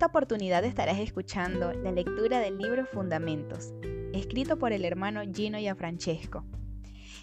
esta 0.00 0.06
oportunidad 0.06 0.64
estarás 0.64 0.98
escuchando 0.98 1.74
la 1.74 1.92
lectura 1.92 2.38
del 2.38 2.56
libro 2.56 2.86
Fundamentos, 2.86 3.74
escrito 4.14 4.58
por 4.58 4.72
el 4.72 4.86
hermano 4.86 5.20
Gino 5.30 5.58
Francesco. 5.76 6.42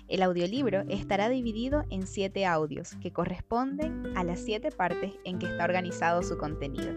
El 0.07 0.21
audiolibro 0.21 0.83
estará 0.87 1.27
dividido 1.27 1.85
en 1.89 2.05
siete 2.05 2.45
audios 2.45 2.91
que 3.01 3.11
corresponden 3.11 4.15
a 4.15 4.23
las 4.23 4.41
siete 4.41 4.69
partes 4.69 5.13
en 5.23 5.39
que 5.39 5.47
está 5.47 5.63
organizado 5.63 6.21
su 6.21 6.37
contenido. 6.37 6.93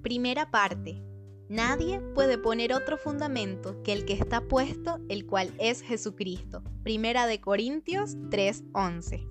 Primera 0.00 0.50
parte. 0.50 1.09
Nadie 1.50 2.00
puede 2.14 2.38
poner 2.38 2.72
otro 2.72 2.96
fundamento 2.96 3.82
que 3.82 3.92
el 3.92 4.04
que 4.04 4.12
está 4.12 4.40
puesto, 4.40 5.00
el 5.08 5.26
cual 5.26 5.52
es 5.58 5.82
Jesucristo. 5.82 6.62
Primera 6.84 7.26
de 7.26 7.40
Corintios 7.40 8.14
3:11. 8.30 9.26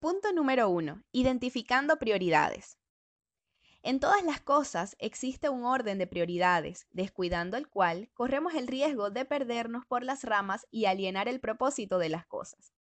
Punto 0.00 0.32
número 0.32 0.68
1. 0.68 1.04
Identificando 1.12 1.96
prioridades. 1.96 2.76
En 3.84 4.00
todas 4.00 4.24
las 4.24 4.40
cosas 4.40 4.96
existe 4.98 5.48
un 5.48 5.64
orden 5.64 5.98
de 5.98 6.08
prioridades, 6.08 6.88
descuidando 6.90 7.56
el 7.56 7.68
cual 7.68 8.10
corremos 8.14 8.54
el 8.54 8.66
riesgo 8.66 9.10
de 9.10 9.24
perdernos 9.24 9.86
por 9.86 10.02
las 10.02 10.24
ramas 10.24 10.66
y 10.72 10.86
alienar 10.86 11.28
el 11.28 11.38
propósito 11.38 11.98
de 11.98 12.08
las 12.08 12.26
cosas. 12.26 12.72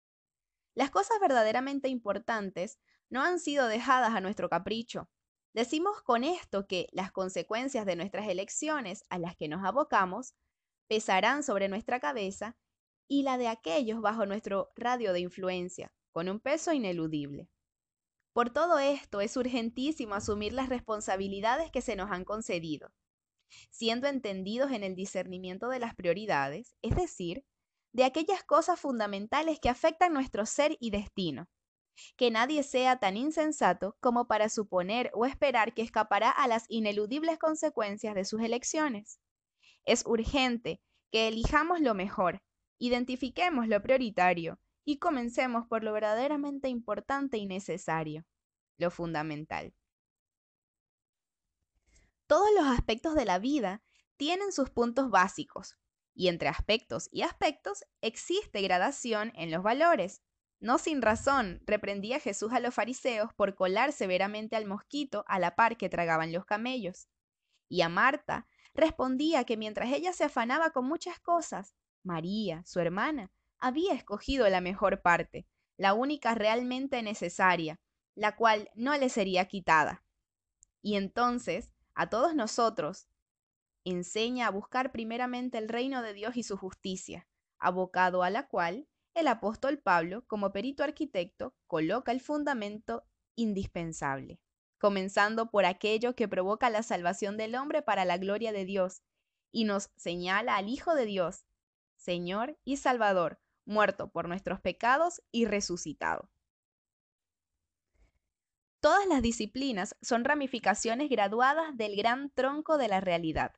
Las 0.74 0.90
cosas 0.90 1.18
verdaderamente 1.20 1.88
importantes 1.88 2.78
no 3.10 3.22
han 3.22 3.38
sido 3.38 3.68
dejadas 3.68 4.14
a 4.14 4.20
nuestro 4.20 4.48
capricho. 4.48 5.08
Decimos 5.54 6.02
con 6.02 6.24
esto 6.24 6.66
que 6.66 6.88
las 6.92 7.12
consecuencias 7.12 7.86
de 7.86 7.96
nuestras 7.96 8.28
elecciones 8.28 9.04
a 9.08 9.18
las 9.18 9.36
que 9.36 9.48
nos 9.48 9.64
abocamos 9.64 10.34
pesarán 10.88 11.42
sobre 11.42 11.68
nuestra 11.68 12.00
cabeza 12.00 12.56
y 13.08 13.22
la 13.22 13.38
de 13.38 13.48
aquellos 13.48 14.00
bajo 14.00 14.26
nuestro 14.26 14.72
radio 14.76 15.12
de 15.12 15.20
influencia, 15.20 15.92
con 16.12 16.28
un 16.28 16.40
peso 16.40 16.72
ineludible. 16.72 17.48
Por 18.32 18.50
todo 18.50 18.78
esto 18.78 19.20
es 19.20 19.36
urgentísimo 19.36 20.14
asumir 20.14 20.52
las 20.52 20.68
responsabilidades 20.68 21.70
que 21.70 21.82
se 21.82 21.94
nos 21.94 22.10
han 22.10 22.24
concedido, 22.24 22.92
siendo 23.70 24.08
entendidos 24.08 24.72
en 24.72 24.82
el 24.82 24.96
discernimiento 24.96 25.68
de 25.68 25.78
las 25.78 25.94
prioridades, 25.94 26.74
es 26.82 26.96
decir, 26.96 27.44
de 27.92 28.02
aquellas 28.02 28.42
cosas 28.42 28.80
fundamentales 28.80 29.60
que 29.60 29.68
afectan 29.68 30.12
nuestro 30.12 30.46
ser 30.46 30.76
y 30.80 30.90
destino. 30.90 31.48
Que 32.16 32.30
nadie 32.30 32.62
sea 32.62 32.98
tan 32.98 33.16
insensato 33.16 33.96
como 34.00 34.26
para 34.26 34.48
suponer 34.48 35.10
o 35.14 35.26
esperar 35.26 35.74
que 35.74 35.82
escapará 35.82 36.30
a 36.30 36.48
las 36.48 36.64
ineludibles 36.68 37.38
consecuencias 37.38 38.14
de 38.14 38.24
sus 38.24 38.40
elecciones. 38.42 39.20
Es 39.84 40.04
urgente 40.06 40.80
que 41.10 41.28
elijamos 41.28 41.80
lo 41.80 41.94
mejor, 41.94 42.42
identifiquemos 42.78 43.68
lo 43.68 43.80
prioritario 43.82 44.58
y 44.84 44.98
comencemos 44.98 45.66
por 45.66 45.82
lo 45.82 45.92
verdaderamente 45.92 46.68
importante 46.68 47.38
y 47.38 47.46
necesario, 47.46 48.26
lo 48.76 48.90
fundamental. 48.90 49.74
Todos 52.26 52.48
los 52.56 52.66
aspectos 52.66 53.14
de 53.14 53.24
la 53.24 53.38
vida 53.38 53.82
tienen 54.16 54.52
sus 54.52 54.70
puntos 54.70 55.10
básicos, 55.10 55.76
y 56.14 56.28
entre 56.28 56.48
aspectos 56.48 57.08
y 57.10 57.22
aspectos 57.22 57.84
existe 58.00 58.62
gradación 58.62 59.32
en 59.34 59.50
los 59.50 59.62
valores. 59.62 60.22
No 60.60 60.78
sin 60.78 61.02
razón 61.02 61.60
reprendía 61.66 62.20
Jesús 62.20 62.52
a 62.52 62.60
los 62.60 62.74
fariseos 62.74 63.32
por 63.34 63.54
colar 63.54 63.92
severamente 63.92 64.56
al 64.56 64.66
mosquito 64.66 65.24
a 65.28 65.38
la 65.38 65.56
par 65.56 65.76
que 65.76 65.88
tragaban 65.88 66.32
los 66.32 66.46
camellos. 66.46 67.08
Y 67.68 67.82
a 67.82 67.88
Marta 67.88 68.46
respondía 68.74 69.44
que 69.44 69.56
mientras 69.56 69.92
ella 69.92 70.12
se 70.12 70.24
afanaba 70.24 70.70
con 70.70 70.86
muchas 70.86 71.18
cosas, 71.20 71.74
María, 72.02 72.62
su 72.66 72.80
hermana, 72.80 73.30
había 73.58 73.94
escogido 73.94 74.48
la 74.48 74.60
mejor 74.60 75.00
parte, 75.02 75.46
la 75.76 75.94
única 75.94 76.34
realmente 76.34 77.02
necesaria, 77.02 77.80
la 78.14 78.36
cual 78.36 78.70
no 78.74 78.96
le 78.96 79.08
sería 79.08 79.46
quitada. 79.46 80.04
Y 80.82 80.96
entonces, 80.96 81.72
a 81.94 82.10
todos 82.10 82.34
nosotros, 82.34 83.08
enseña 83.84 84.46
a 84.46 84.50
buscar 84.50 84.92
primeramente 84.92 85.58
el 85.58 85.68
reino 85.68 86.02
de 86.02 86.14
Dios 86.14 86.36
y 86.36 86.42
su 86.42 86.56
justicia, 86.56 87.26
abocado 87.58 88.22
a 88.22 88.30
la 88.30 88.48
cual 88.48 88.88
el 89.14 89.28
apóstol 89.28 89.78
Pablo, 89.78 90.26
como 90.26 90.52
perito 90.52 90.82
arquitecto, 90.84 91.54
coloca 91.66 92.12
el 92.12 92.20
fundamento 92.20 93.04
indispensable, 93.36 94.40
comenzando 94.78 95.50
por 95.50 95.64
aquello 95.64 96.14
que 96.14 96.28
provoca 96.28 96.70
la 96.70 96.82
salvación 96.82 97.36
del 97.36 97.54
hombre 97.54 97.82
para 97.82 98.04
la 98.04 98.18
gloria 98.18 98.52
de 98.52 98.64
Dios, 98.64 99.02
y 99.52 99.64
nos 99.64 99.90
señala 99.96 100.56
al 100.56 100.68
Hijo 100.68 100.94
de 100.94 101.06
Dios, 101.06 101.46
Señor 101.96 102.58
y 102.64 102.76
Salvador, 102.76 103.40
muerto 103.64 104.10
por 104.10 104.28
nuestros 104.28 104.60
pecados 104.60 105.22
y 105.30 105.46
resucitado. 105.46 106.28
Todas 108.80 109.06
las 109.06 109.22
disciplinas 109.22 109.96
son 110.02 110.24
ramificaciones 110.24 111.08
graduadas 111.08 111.74
del 111.76 111.96
gran 111.96 112.30
tronco 112.30 112.76
de 112.76 112.88
la 112.88 113.00
realidad, 113.00 113.54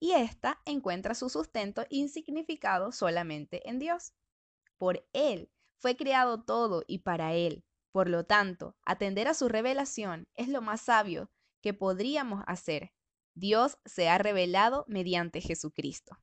y 0.00 0.12
ésta 0.12 0.62
encuentra 0.64 1.14
su 1.14 1.28
sustento 1.28 1.84
insignificado 1.90 2.92
solamente 2.92 3.68
en 3.68 3.78
Dios. 3.78 4.14
Por 4.78 5.06
Él 5.12 5.50
fue 5.76 5.96
creado 5.96 6.42
todo 6.42 6.82
y 6.86 6.98
para 7.00 7.34
Él. 7.34 7.64
Por 7.92 8.08
lo 8.08 8.24
tanto, 8.24 8.76
atender 8.84 9.28
a 9.28 9.34
su 9.34 9.48
revelación 9.48 10.28
es 10.34 10.48
lo 10.48 10.60
más 10.60 10.80
sabio 10.80 11.30
que 11.60 11.74
podríamos 11.74 12.42
hacer. 12.46 12.92
Dios 13.34 13.78
se 13.84 14.08
ha 14.08 14.18
revelado 14.18 14.84
mediante 14.88 15.40
Jesucristo. 15.40 16.18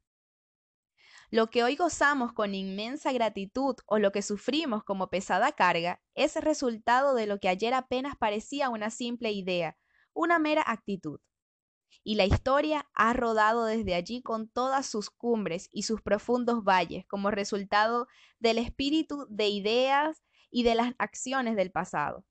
Lo 1.30 1.50
que 1.50 1.64
hoy 1.64 1.78
gozamos 1.78 2.34
con 2.34 2.56
inmensa 2.56 3.14
gratitud 3.14 3.76
o 3.86 4.00
lo 4.00 4.12
que 4.12 4.22
sufrimos 4.22 4.84
como 4.84 5.10
pesada 5.10 5.54
carga 5.54 6.02
es 6.14 6.36
resultado 6.36 7.16
de 7.16 7.26
lo 7.26 7.40
que 7.40 7.48
ayer 7.48 7.74
apenas 7.74 8.18
parecía 8.18 8.70
una 8.70 8.90
simple 8.90 9.32
idea, 9.32 9.78
una 10.14 10.40
mera 10.40 10.64
actitud 10.68 11.22
y 12.04 12.16
la 12.16 12.26
historia 12.26 12.90
ha 12.94 13.14
rodado 13.14 13.66
desde 13.66 13.94
allí 13.94 14.22
con 14.22 14.50
todas 14.50 14.86
sus 14.86 15.10
cumbres 15.10 15.70
y 15.72 15.84
sus 15.84 16.02
profundos 16.02 16.64
valles 16.64 17.06
como 17.06 17.32
resultado 17.32 18.08
del 18.40 18.58
espíritu 18.58 19.28
de 19.30 19.50
ideas 19.50 20.24
y 20.50 20.64
de 20.64 20.76
las 20.76 20.94
acciones 20.98 21.56
del 21.56 21.72
pasado. 21.72 22.26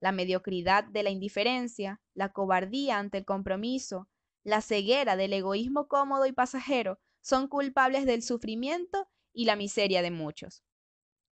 La 0.00 0.12
mediocridad 0.12 0.84
de 0.84 1.02
la 1.02 1.10
indiferencia, 1.10 2.00
la 2.14 2.32
cobardía 2.32 2.98
ante 2.98 3.18
el 3.18 3.24
compromiso, 3.26 4.08
la 4.42 4.62
ceguera 4.62 5.16
del 5.16 5.34
egoísmo 5.34 5.86
cómodo 5.86 6.24
y 6.24 6.32
pasajero 6.32 6.98
son 7.20 7.48
culpables 7.48 8.06
del 8.06 8.22
sufrimiento 8.22 9.06
y 9.34 9.44
la 9.44 9.56
miseria 9.56 10.00
de 10.00 10.10
muchos. 10.10 10.64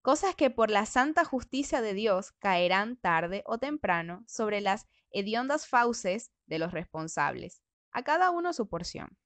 Cosas 0.01 0.35
que 0.35 0.49
por 0.49 0.69
la 0.69 0.85
santa 0.85 1.23
justicia 1.23 1.81
de 1.81 1.93
Dios 1.93 2.33
caerán 2.33 2.97
tarde 2.97 3.43
o 3.45 3.57
temprano 3.57 4.23
sobre 4.27 4.59
las 4.59 4.85
hediondas 5.11 5.67
fauces 5.67 6.31
de 6.45 6.59
los 6.59 6.73
responsables 6.73 7.61
a 7.91 8.03
cada 8.03 8.29
uno 8.29 8.53
su 8.53 8.67
porción. 8.67 9.17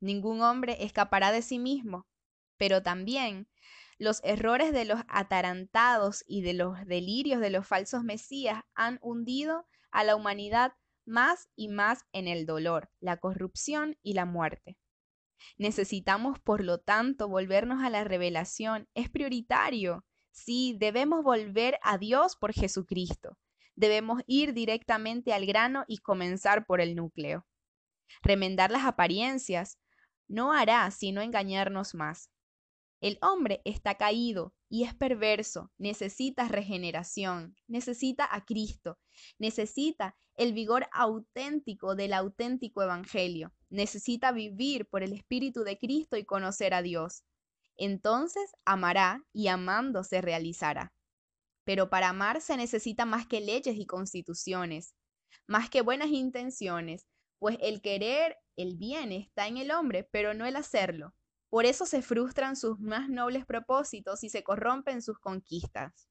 Ningún 0.00 0.42
hombre 0.42 0.84
escapará 0.84 1.32
de 1.32 1.42
sí 1.42 1.58
mismo, 1.58 2.06
pero 2.56 2.82
también 2.82 3.48
los 3.98 4.20
errores 4.22 4.72
de 4.72 4.84
los 4.84 5.00
atarantados 5.08 6.24
y 6.26 6.42
de 6.42 6.54
los 6.54 6.84
delirios 6.86 7.40
de 7.40 7.50
los 7.50 7.66
falsos 7.66 8.04
mesías 8.04 8.62
han 8.74 8.98
hundido 9.02 9.66
a 9.90 10.04
la 10.04 10.14
humanidad 10.14 10.74
más 11.04 11.48
y 11.56 11.68
más 11.68 12.04
en 12.12 12.28
el 12.28 12.46
dolor, 12.46 12.90
la 13.00 13.16
corrupción 13.16 13.96
y 14.02 14.12
la 14.12 14.24
muerte. 14.24 14.78
Necesitamos, 15.56 16.38
por 16.38 16.62
lo 16.62 16.78
tanto, 16.78 17.28
volvernos 17.28 17.82
a 17.82 17.90
la 17.90 18.04
revelación. 18.04 18.88
Es 18.94 19.08
prioritario. 19.08 20.04
Sí, 20.30 20.76
debemos 20.78 21.24
volver 21.24 21.78
a 21.82 21.98
Dios 21.98 22.36
por 22.36 22.52
Jesucristo. 22.52 23.38
Debemos 23.74 24.22
ir 24.26 24.52
directamente 24.52 25.32
al 25.32 25.46
grano 25.46 25.84
y 25.88 25.98
comenzar 25.98 26.66
por 26.66 26.80
el 26.80 26.94
núcleo. 26.94 27.46
Remendar 28.22 28.70
las 28.70 28.84
apariencias 28.84 29.78
no 30.28 30.52
hará 30.52 30.90
sino 30.90 31.20
engañarnos 31.22 31.94
más. 31.94 32.30
El 33.00 33.18
hombre 33.22 33.62
está 33.64 33.94
caído 33.94 34.54
y 34.68 34.84
es 34.84 34.94
perverso, 34.94 35.72
necesita 35.78 36.48
regeneración, 36.48 37.56
necesita 37.68 38.28
a 38.30 38.44
Cristo, 38.44 38.98
necesita 39.38 40.16
el 40.34 40.52
vigor 40.52 40.88
auténtico 40.92 41.94
del 41.94 42.12
auténtico 42.12 42.82
Evangelio, 42.82 43.52
necesita 43.70 44.32
vivir 44.32 44.88
por 44.88 45.02
el 45.02 45.12
Espíritu 45.12 45.62
de 45.62 45.78
Cristo 45.78 46.16
y 46.16 46.24
conocer 46.24 46.74
a 46.74 46.82
Dios. 46.82 47.24
Entonces 47.76 48.50
amará 48.64 49.24
y 49.32 49.46
amando 49.46 50.02
se 50.02 50.20
realizará. 50.20 50.92
Pero 51.64 51.90
para 51.90 52.08
amar 52.08 52.40
se 52.40 52.56
necesita 52.56 53.04
más 53.04 53.26
que 53.26 53.40
leyes 53.40 53.76
y 53.76 53.86
constituciones, 53.86 54.94
más 55.46 55.70
que 55.70 55.82
buenas 55.82 56.08
intenciones, 56.08 57.06
pues 57.38 57.58
el 57.60 57.80
querer 57.80 58.36
el 58.56 58.76
bien 58.76 59.12
está 59.12 59.46
en 59.46 59.56
el 59.56 59.70
hombre, 59.70 60.08
pero 60.10 60.34
no 60.34 60.44
el 60.44 60.56
hacerlo. 60.56 61.14
Por 61.48 61.64
eso 61.64 61.86
se 61.86 62.02
frustran 62.02 62.56
sus 62.56 62.78
más 62.78 63.08
nobles 63.08 63.46
propósitos 63.46 64.24
y 64.24 64.28
se 64.28 64.42
corrompen 64.42 65.00
sus 65.00 65.18
conquistas. 65.18 66.08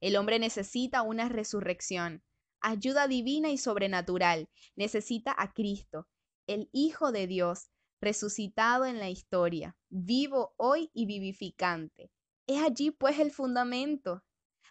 El 0.00 0.16
hombre 0.16 0.38
necesita 0.38 1.02
una 1.02 1.28
resurrección, 1.28 2.22
ayuda 2.60 3.08
divina 3.08 3.50
y 3.50 3.58
sobrenatural. 3.58 4.48
Necesita 4.74 5.34
a 5.36 5.52
Cristo, 5.52 6.08
el 6.46 6.70
Hijo 6.72 7.12
de 7.12 7.26
Dios, 7.26 7.70
resucitado 8.00 8.84
en 8.84 8.98
la 8.98 9.10
historia, 9.10 9.76
vivo 9.88 10.54
hoy 10.56 10.90
y 10.94 11.06
vivificante. 11.06 12.10
Es 12.46 12.62
allí 12.62 12.90
pues 12.90 13.18
el 13.18 13.32
fundamento. 13.32 14.24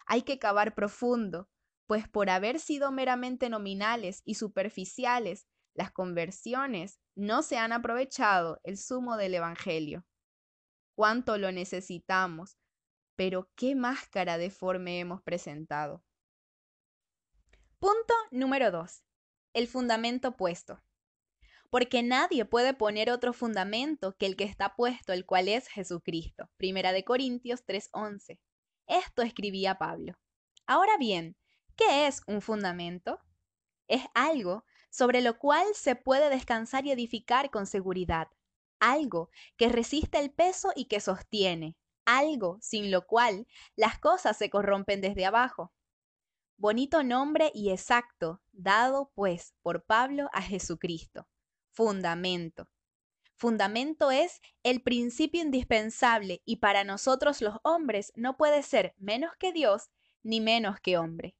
Hay 0.06 0.22
que 0.22 0.38
cavar 0.38 0.74
profundo, 0.74 1.48
pues 1.86 2.08
por 2.08 2.30
haber 2.30 2.58
sido 2.58 2.90
meramente 2.90 3.48
nominales 3.48 4.22
y 4.24 4.34
superficiales, 4.34 5.46
las 5.76 5.92
conversiones 5.92 7.00
no 7.14 7.42
se 7.42 7.58
han 7.58 7.72
aprovechado 7.72 8.60
el 8.64 8.78
sumo 8.78 9.16
del 9.16 9.34
Evangelio. 9.34 10.06
Cuánto 10.94 11.36
lo 11.36 11.52
necesitamos, 11.52 12.56
pero 13.14 13.50
qué 13.56 13.74
máscara 13.74 14.38
deforme 14.38 15.00
hemos 15.00 15.22
presentado. 15.22 16.02
Punto 17.78 18.14
número 18.30 18.70
2. 18.70 19.02
El 19.52 19.68
fundamento 19.68 20.36
puesto. 20.36 20.82
Porque 21.68 22.02
nadie 22.02 22.46
puede 22.46 22.72
poner 22.72 23.10
otro 23.10 23.34
fundamento 23.34 24.16
que 24.16 24.24
el 24.24 24.36
que 24.36 24.44
está 24.44 24.74
puesto, 24.76 25.12
el 25.12 25.26
cual 25.26 25.48
es 25.48 25.68
Jesucristo. 25.68 26.48
Primera 26.56 26.92
de 26.92 27.04
Corintios 27.04 27.66
3:11. 27.66 28.40
Esto 28.86 29.20
escribía 29.20 29.76
Pablo. 29.76 30.14
Ahora 30.66 30.96
bien, 30.96 31.36
¿qué 31.76 32.06
es 32.06 32.22
un 32.26 32.40
fundamento? 32.40 33.20
Es 33.88 34.02
algo 34.14 34.64
sobre 34.96 35.20
lo 35.20 35.38
cual 35.38 35.66
se 35.74 35.94
puede 35.94 36.30
descansar 36.30 36.86
y 36.86 36.90
edificar 36.90 37.50
con 37.50 37.66
seguridad, 37.66 38.28
algo 38.80 39.28
que 39.58 39.68
resiste 39.68 40.18
el 40.18 40.30
peso 40.30 40.72
y 40.74 40.86
que 40.86 41.00
sostiene, 41.00 41.76
algo 42.06 42.56
sin 42.62 42.90
lo 42.90 43.06
cual 43.06 43.46
las 43.74 43.98
cosas 43.98 44.38
se 44.38 44.48
corrompen 44.48 45.02
desde 45.02 45.26
abajo. 45.26 45.70
Bonito 46.56 47.02
nombre 47.02 47.52
y 47.52 47.72
exacto, 47.72 48.40
dado 48.52 49.12
pues 49.14 49.52
por 49.60 49.84
Pablo 49.84 50.30
a 50.32 50.40
Jesucristo. 50.40 51.28
Fundamento. 51.72 52.66
Fundamento 53.34 54.10
es 54.10 54.40
el 54.62 54.80
principio 54.80 55.42
indispensable 55.42 56.40
y 56.46 56.56
para 56.56 56.84
nosotros 56.84 57.42
los 57.42 57.56
hombres 57.64 58.14
no 58.16 58.38
puede 58.38 58.62
ser 58.62 58.94
menos 58.96 59.36
que 59.38 59.52
Dios 59.52 59.90
ni 60.22 60.40
menos 60.40 60.80
que 60.80 60.96
hombre. 60.96 61.36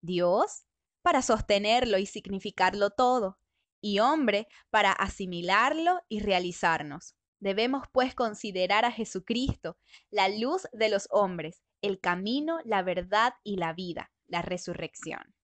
Dios 0.00 0.64
para 1.02 1.22
sostenerlo 1.22 1.98
y 1.98 2.06
significarlo 2.06 2.90
todo, 2.90 3.38
y 3.80 3.98
hombre 3.98 4.48
para 4.70 4.92
asimilarlo 4.92 6.02
y 6.08 6.20
realizarnos. 6.20 7.16
Debemos 7.38 7.84
pues 7.92 8.14
considerar 8.14 8.84
a 8.84 8.92
Jesucristo, 8.92 9.78
la 10.10 10.28
luz 10.28 10.68
de 10.72 10.90
los 10.90 11.08
hombres, 11.10 11.62
el 11.80 11.98
camino, 11.98 12.58
la 12.64 12.82
verdad 12.82 13.34
y 13.42 13.56
la 13.56 13.72
vida, 13.72 14.12
la 14.26 14.42
resurrección. 14.42 15.34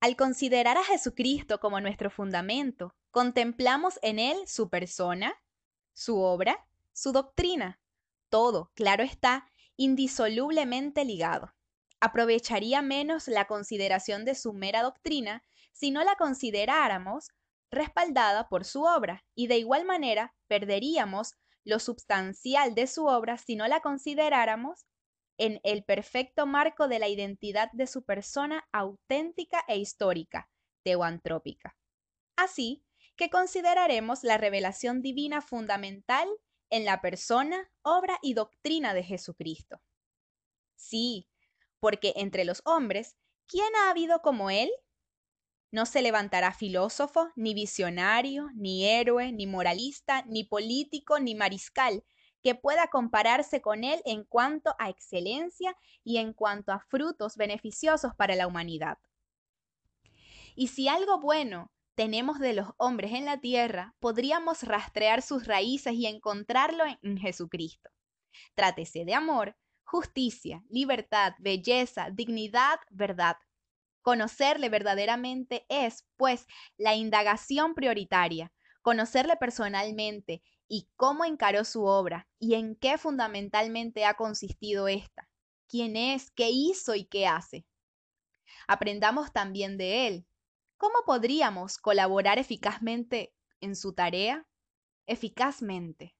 Al 0.00 0.16
considerar 0.16 0.78
a 0.78 0.84
Jesucristo 0.84 1.60
como 1.60 1.78
nuestro 1.80 2.10
fundamento, 2.10 2.94
contemplamos 3.10 3.98
en 4.02 4.18
Él 4.18 4.38
su 4.46 4.70
persona, 4.70 5.34
su 5.92 6.18
obra, 6.20 6.66
su 6.94 7.12
doctrina, 7.12 7.78
todo, 8.30 8.70
claro 8.74 9.02
está, 9.02 9.50
indisolublemente 9.76 11.04
ligado. 11.04 11.52
Aprovecharía 12.00 12.82
menos 12.82 13.28
la 13.28 13.46
consideración 13.46 14.24
de 14.24 14.34
su 14.34 14.52
mera 14.52 14.82
doctrina 14.82 15.44
si 15.72 15.90
no 15.90 16.02
la 16.02 16.16
consideráramos 16.16 17.28
respaldada 17.70 18.48
por 18.48 18.64
su 18.64 18.82
obra, 18.82 19.24
y 19.34 19.46
de 19.46 19.58
igual 19.58 19.84
manera 19.84 20.34
perderíamos 20.48 21.34
lo 21.64 21.78
substancial 21.78 22.74
de 22.74 22.86
su 22.86 23.06
obra 23.06 23.36
si 23.36 23.54
no 23.54 23.68
la 23.68 23.80
consideráramos 23.80 24.86
en 25.38 25.60
el 25.62 25.84
perfecto 25.84 26.46
marco 26.46 26.88
de 26.88 26.98
la 26.98 27.08
identidad 27.08 27.70
de 27.72 27.86
su 27.86 28.04
persona 28.04 28.68
auténtica 28.72 29.64
e 29.68 29.78
histórica, 29.78 30.50
teoantrópica. 30.82 31.76
Así 32.36 32.82
que 33.16 33.30
consideraremos 33.30 34.24
la 34.24 34.38
revelación 34.38 35.02
divina 35.02 35.40
fundamental 35.40 36.28
en 36.70 36.84
la 36.84 37.00
persona, 37.00 37.70
obra 37.82 38.18
y 38.22 38.34
doctrina 38.34 38.94
de 38.94 39.02
Jesucristo. 39.02 39.82
Sí, 40.76 41.28
porque 41.80 42.12
entre 42.16 42.44
los 42.44 42.62
hombres, 42.64 43.16
¿quién 43.46 43.74
ha 43.76 43.90
habido 43.90 44.22
como 44.22 44.50
él? 44.50 44.70
No 45.72 45.86
se 45.86 46.02
levantará 46.02 46.52
filósofo, 46.52 47.28
ni 47.36 47.54
visionario, 47.54 48.48
ni 48.54 48.86
héroe, 48.86 49.32
ni 49.32 49.46
moralista, 49.46 50.24
ni 50.26 50.44
político, 50.44 51.18
ni 51.20 51.34
mariscal, 51.34 52.04
que 52.42 52.54
pueda 52.54 52.88
compararse 52.88 53.60
con 53.60 53.84
él 53.84 54.00
en 54.04 54.24
cuanto 54.24 54.74
a 54.78 54.88
excelencia 54.88 55.76
y 56.02 56.18
en 56.18 56.32
cuanto 56.32 56.72
a 56.72 56.80
frutos 56.80 57.36
beneficiosos 57.36 58.14
para 58.16 58.34
la 58.34 58.46
humanidad. 58.46 58.98
Y 60.56 60.68
si 60.68 60.88
algo 60.88 61.20
bueno 61.20 61.70
tenemos 61.94 62.38
de 62.38 62.54
los 62.54 62.68
hombres 62.78 63.12
en 63.12 63.26
la 63.26 63.40
tierra, 63.40 63.94
podríamos 63.98 64.62
rastrear 64.62 65.22
sus 65.22 65.46
raíces 65.46 65.92
y 65.94 66.06
encontrarlo 66.06 66.84
en 67.02 67.18
Jesucristo. 67.18 67.90
Trátese 68.54 69.04
de 69.04 69.14
amor, 69.14 69.56
justicia, 69.90 70.62
libertad, 70.70 71.32
belleza, 71.40 72.10
dignidad, 72.12 72.78
verdad. 72.90 73.36
Conocerle 74.02 74.68
verdaderamente 74.68 75.66
es, 75.68 76.06
pues, 76.16 76.46
la 76.76 76.94
indagación 76.94 77.74
prioritaria, 77.74 78.52
conocerle 78.82 79.36
personalmente 79.36 80.44
y 80.68 80.88
cómo 80.94 81.24
encaró 81.24 81.64
su 81.64 81.86
obra 81.86 82.28
y 82.38 82.54
en 82.54 82.76
qué 82.76 82.98
fundamentalmente 82.98 84.04
ha 84.04 84.14
consistido 84.14 84.86
esta, 84.86 85.28
quién 85.66 85.96
es, 85.96 86.30
qué 86.30 86.50
hizo 86.50 86.94
y 86.94 87.06
qué 87.06 87.26
hace. 87.26 87.66
Aprendamos 88.68 89.32
también 89.32 89.76
de 89.76 90.06
él. 90.06 90.26
¿Cómo 90.76 91.02
podríamos 91.04 91.78
colaborar 91.78 92.38
eficazmente 92.38 93.34
en 93.60 93.74
su 93.74 93.92
tarea? 93.92 94.46
Eficazmente. 95.06 96.14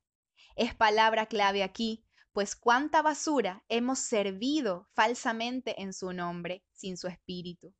Es 0.56 0.74
palabra 0.74 1.26
clave 1.26 1.62
aquí, 1.62 2.04
pues 2.32 2.54
cuánta 2.54 3.02
basura 3.02 3.64
hemos 3.68 3.98
servido 3.98 4.88
falsamente 4.94 5.80
en 5.82 5.92
su 5.92 6.12
nombre, 6.12 6.64
sin 6.72 6.96
su 6.96 7.08
espíritu. 7.08 7.74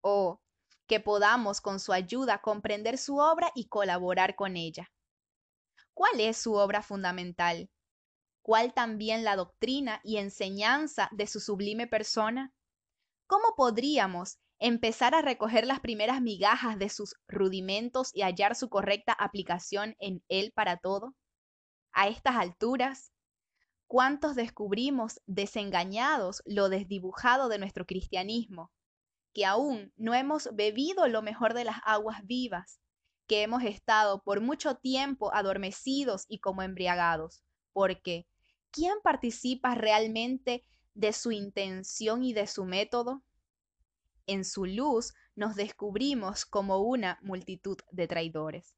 Oh, 0.00 0.40
que 0.86 1.00
podamos 1.00 1.60
con 1.60 1.80
su 1.80 1.92
ayuda 1.92 2.40
comprender 2.40 2.98
su 2.98 3.18
obra 3.18 3.50
y 3.54 3.68
colaborar 3.68 4.36
con 4.36 4.56
ella. 4.56 4.90
¿Cuál 5.94 6.20
es 6.20 6.36
su 6.36 6.54
obra 6.54 6.82
fundamental? 6.82 7.70
¿Cuál 8.42 8.74
también 8.74 9.24
la 9.24 9.36
doctrina 9.36 10.00
y 10.02 10.18
enseñanza 10.18 11.08
de 11.12 11.26
su 11.26 11.40
sublime 11.40 11.86
persona? 11.86 12.52
¿Cómo 13.26 13.54
podríamos 13.56 14.38
empezar 14.58 15.14
a 15.14 15.22
recoger 15.22 15.66
las 15.66 15.80
primeras 15.80 16.20
migajas 16.20 16.78
de 16.78 16.90
sus 16.90 17.14
rudimentos 17.28 18.10
y 18.12 18.22
hallar 18.22 18.54
su 18.54 18.68
correcta 18.68 19.12
aplicación 19.12 19.94
en 19.98 20.22
él 20.28 20.52
para 20.54 20.76
todo? 20.76 21.14
A 21.92 22.08
estas 22.08 22.36
alturas, 22.36 23.13
¿Cuántos 23.94 24.34
descubrimos 24.34 25.20
desengañados 25.26 26.42
lo 26.46 26.68
desdibujado 26.68 27.48
de 27.48 27.60
nuestro 27.60 27.86
cristianismo? 27.86 28.72
Que 29.32 29.46
aún 29.46 29.92
no 29.96 30.14
hemos 30.14 30.48
bebido 30.52 31.06
lo 31.06 31.22
mejor 31.22 31.54
de 31.54 31.62
las 31.62 31.76
aguas 31.84 32.26
vivas, 32.26 32.80
que 33.28 33.44
hemos 33.44 33.62
estado 33.62 34.20
por 34.24 34.40
mucho 34.40 34.74
tiempo 34.74 35.32
adormecidos 35.32 36.24
y 36.26 36.40
como 36.40 36.62
embriagados, 36.62 37.44
porque 37.72 38.26
¿quién 38.72 38.94
participa 39.00 39.76
realmente 39.76 40.64
de 40.94 41.12
su 41.12 41.30
intención 41.30 42.24
y 42.24 42.32
de 42.32 42.48
su 42.48 42.64
método? 42.64 43.22
En 44.26 44.44
su 44.44 44.66
luz 44.66 45.14
nos 45.36 45.54
descubrimos 45.54 46.44
como 46.46 46.78
una 46.78 47.20
multitud 47.22 47.78
de 47.92 48.08
traidores. 48.08 48.74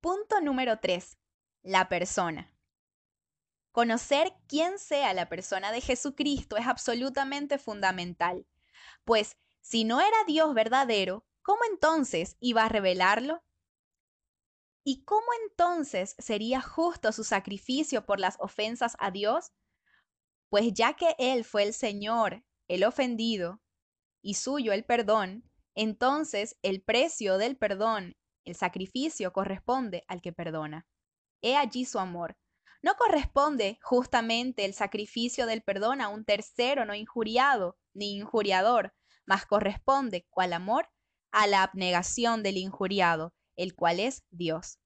Punto 0.00 0.40
número 0.40 0.80
3. 0.80 1.16
La 1.62 1.88
persona. 1.88 2.52
Conocer 3.72 4.32
quién 4.48 4.78
sea 4.78 5.14
la 5.14 5.28
persona 5.28 5.70
de 5.70 5.80
Jesucristo 5.80 6.56
es 6.56 6.66
absolutamente 6.66 7.58
fundamental, 7.58 8.46
pues 9.04 9.36
si 9.60 9.84
no 9.84 10.00
era 10.00 10.16
Dios 10.26 10.54
verdadero, 10.54 11.24
¿cómo 11.42 11.60
entonces 11.70 12.36
iba 12.40 12.64
a 12.64 12.68
revelarlo? 12.68 13.42
¿Y 14.84 15.04
cómo 15.04 15.26
entonces 15.48 16.16
sería 16.18 16.60
justo 16.60 17.12
su 17.12 17.22
sacrificio 17.22 18.06
por 18.06 18.18
las 18.18 18.36
ofensas 18.40 18.96
a 18.98 19.10
Dios? 19.10 19.52
Pues 20.48 20.72
ya 20.72 20.94
que 20.94 21.14
Él 21.18 21.44
fue 21.44 21.62
el 21.62 21.74
Señor, 21.74 22.44
el 22.66 22.84
ofendido, 22.84 23.60
y 24.22 24.34
suyo 24.34 24.72
el 24.72 24.84
perdón, 24.84 25.44
entonces 25.74 26.56
el 26.62 26.82
precio 26.82 27.38
del 27.38 27.56
perdón, 27.56 28.16
el 28.44 28.56
sacrificio 28.56 29.32
corresponde 29.32 30.04
al 30.08 30.20
que 30.20 30.32
perdona. 30.32 30.86
He 31.42 31.56
allí 31.56 31.84
su 31.84 31.98
amor, 31.98 32.36
no 32.82 32.94
corresponde 32.94 33.78
justamente 33.82 34.64
el 34.64 34.74
sacrificio 34.74 35.46
del 35.46 35.62
perdón 35.62 36.00
a 36.00 36.08
un 36.08 36.24
tercero 36.24 36.84
no 36.84 36.94
injuriado 36.94 37.78
ni 37.92 38.16
injuriador, 38.16 38.94
mas 39.26 39.46
corresponde, 39.46 40.26
cual 40.30 40.52
amor, 40.52 40.88
a 41.30 41.46
la 41.46 41.62
abnegación 41.62 42.42
del 42.42 42.56
injuriado, 42.56 43.34
el 43.56 43.74
cual 43.74 44.00
es 44.00 44.24
Dios. 44.30 44.78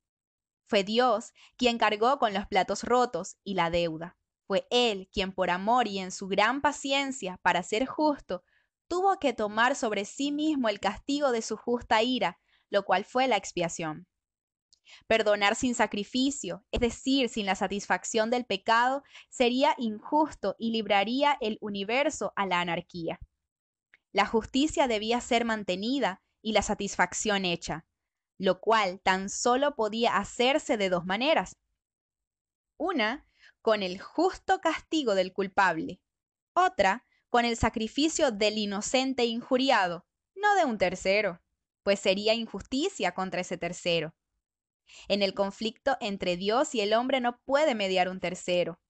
Fue 0.66 0.82
Dios 0.82 1.32
quien 1.56 1.78
cargó 1.78 2.18
con 2.18 2.34
los 2.34 2.46
platos 2.46 2.82
rotos 2.82 3.36
y 3.44 3.54
la 3.54 3.70
deuda. 3.70 4.18
Fue 4.46 4.66
Él 4.70 5.08
quien 5.12 5.32
por 5.32 5.50
amor 5.50 5.86
y 5.86 5.98
en 5.98 6.10
su 6.10 6.26
gran 6.26 6.60
paciencia 6.60 7.38
para 7.42 7.62
ser 7.62 7.86
justo, 7.86 8.42
tuvo 8.88 9.18
que 9.18 9.32
tomar 9.32 9.76
sobre 9.76 10.04
sí 10.04 10.32
mismo 10.32 10.68
el 10.68 10.80
castigo 10.80 11.32
de 11.32 11.42
su 11.42 11.56
justa 11.56 12.02
ira, 12.02 12.38
lo 12.70 12.84
cual 12.84 13.04
fue 13.04 13.28
la 13.28 13.36
expiación. 13.36 14.06
Perdonar 15.06 15.54
sin 15.54 15.74
sacrificio, 15.74 16.64
es 16.70 16.80
decir, 16.80 17.28
sin 17.28 17.46
la 17.46 17.54
satisfacción 17.54 18.30
del 18.30 18.44
pecado, 18.44 19.02
sería 19.30 19.74
injusto 19.78 20.56
y 20.58 20.70
libraría 20.70 21.36
el 21.40 21.58
universo 21.60 22.32
a 22.36 22.46
la 22.46 22.60
anarquía. 22.60 23.20
La 24.12 24.26
justicia 24.26 24.86
debía 24.86 25.20
ser 25.20 25.44
mantenida 25.44 26.22
y 26.40 26.52
la 26.52 26.62
satisfacción 26.62 27.44
hecha, 27.44 27.86
lo 28.38 28.60
cual 28.60 29.00
tan 29.00 29.28
solo 29.28 29.74
podía 29.74 30.16
hacerse 30.16 30.76
de 30.76 30.88
dos 30.88 31.04
maneras. 31.04 31.56
Una, 32.76 33.26
con 33.62 33.82
el 33.82 34.00
justo 34.00 34.60
castigo 34.60 35.14
del 35.14 35.32
culpable. 35.32 36.00
Otra, 36.54 37.06
con 37.30 37.44
el 37.44 37.56
sacrificio 37.56 38.30
del 38.30 38.58
inocente 38.58 39.24
injuriado, 39.24 40.06
no 40.36 40.54
de 40.54 40.64
un 40.64 40.78
tercero, 40.78 41.40
pues 41.82 41.98
sería 42.00 42.34
injusticia 42.34 43.12
contra 43.12 43.40
ese 43.40 43.56
tercero. 43.56 44.14
En 45.08 45.22
el 45.22 45.34
conflicto 45.34 45.96
entre 46.00 46.36
Dios 46.36 46.74
y 46.74 46.80
el 46.80 46.94
hombre 46.94 47.20
no 47.20 47.40
puede 47.44 47.74
mediar 47.74 48.08
un 48.08 48.20
tercero. 48.20 48.80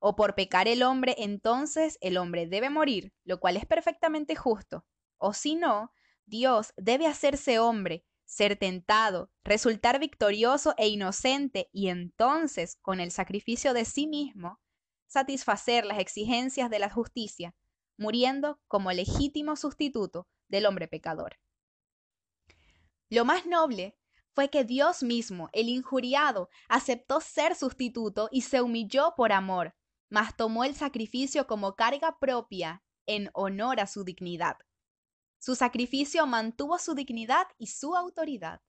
O 0.00 0.16
por 0.16 0.34
pecar 0.34 0.68
el 0.68 0.82
hombre, 0.82 1.14
entonces 1.18 1.98
el 2.00 2.16
hombre 2.16 2.46
debe 2.46 2.70
morir, 2.70 3.12
lo 3.24 3.40
cual 3.40 3.56
es 3.56 3.66
perfectamente 3.66 4.36
justo. 4.36 4.84
O 5.18 5.32
si 5.32 5.54
no, 5.54 5.92
Dios 6.26 6.74
debe 6.76 7.06
hacerse 7.06 7.58
hombre, 7.58 8.04
ser 8.24 8.56
tentado, 8.56 9.30
resultar 9.44 9.98
victorioso 9.98 10.74
e 10.76 10.88
inocente 10.88 11.68
y 11.72 11.88
entonces, 11.88 12.76
con 12.82 13.00
el 13.00 13.10
sacrificio 13.10 13.74
de 13.74 13.84
sí 13.84 14.06
mismo, 14.06 14.60
satisfacer 15.06 15.86
las 15.86 15.98
exigencias 15.98 16.70
de 16.70 16.78
la 16.78 16.90
justicia, 16.90 17.54
muriendo 17.96 18.60
como 18.66 18.92
legítimo 18.92 19.56
sustituto 19.56 20.26
del 20.48 20.66
hombre 20.66 20.88
pecador. 20.88 21.38
Lo 23.08 23.24
más 23.24 23.46
noble 23.46 23.96
fue 24.34 24.50
que 24.50 24.64
Dios 24.64 25.02
mismo, 25.02 25.48
el 25.52 25.68
injuriado, 25.68 26.48
aceptó 26.68 27.20
ser 27.20 27.54
sustituto 27.54 28.28
y 28.32 28.42
se 28.42 28.60
humilló 28.60 29.14
por 29.16 29.32
amor, 29.32 29.74
mas 30.10 30.36
tomó 30.36 30.64
el 30.64 30.74
sacrificio 30.74 31.46
como 31.46 31.76
carga 31.76 32.18
propia 32.18 32.82
en 33.06 33.30
honor 33.32 33.80
a 33.80 33.86
su 33.86 34.04
dignidad. 34.04 34.56
Su 35.38 35.54
sacrificio 35.54 36.26
mantuvo 36.26 36.78
su 36.78 36.94
dignidad 36.94 37.46
y 37.58 37.68
su 37.68 37.94
autoridad. 37.94 38.60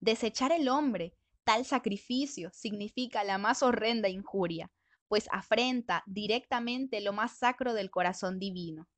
Desechar 0.00 0.52
el 0.52 0.68
hombre 0.68 1.14
tal 1.44 1.64
sacrificio 1.64 2.50
significa 2.52 3.22
la 3.22 3.38
más 3.38 3.62
horrenda 3.62 4.08
injuria, 4.08 4.72
pues 5.08 5.28
afrenta 5.30 6.02
directamente 6.06 7.00
lo 7.00 7.12
más 7.12 7.38
sacro 7.38 7.74
del 7.74 7.90
corazón 7.90 8.38
divino, 8.38 8.88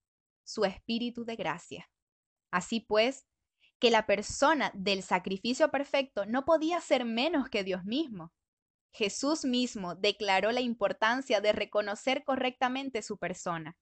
su 0.45 0.65
espíritu 0.65 1.25
de 1.25 1.37
gracia. 1.37 1.91
Así 2.51 2.81
pues, 2.81 3.27
que 3.79 3.91
la 3.91 4.07
persona 4.07 4.71
del 4.75 5.03
sacrificio 5.03 5.71
perfecto 5.71 6.27
no 6.27 6.45
podía 6.45 6.81
ser 6.81 7.05
menos 7.05 7.49
que 7.49 7.65
Dios 7.65 7.85
mismo. 7.85 8.33
Jesús 8.93 9.45
mismo 9.45 9.95
declaró 9.95 10.51
la 10.51 10.61
importancia 10.61 11.41
de 11.41 11.53
reconocer 11.53 12.25
correctamente 12.25 13.03
su 13.03 13.19
persona. 13.19 13.77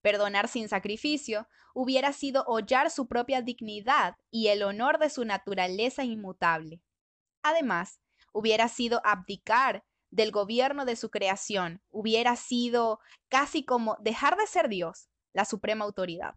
Perdonar 0.00 0.48
sin 0.48 0.68
sacrificio 0.68 1.46
hubiera 1.74 2.12
sido 2.12 2.44
hollar 2.46 2.90
su 2.90 3.06
propia 3.06 3.42
dignidad 3.42 4.16
y 4.30 4.48
el 4.48 4.62
honor 4.62 4.98
de 4.98 5.10
su 5.10 5.24
naturaleza 5.24 6.02
inmutable. 6.02 6.80
Además, 7.42 8.00
hubiera 8.32 8.68
sido 8.68 9.00
abdicar 9.04 9.84
del 10.10 10.32
gobierno 10.32 10.84
de 10.84 10.96
su 10.96 11.10
creación, 11.10 11.82
hubiera 11.90 12.34
sido 12.34 12.98
casi 13.28 13.64
como 13.64 13.96
dejar 14.00 14.36
de 14.36 14.46
ser 14.46 14.68
Dios, 14.68 15.08
la 15.32 15.44
suprema 15.44 15.84
autoridad 15.84 16.34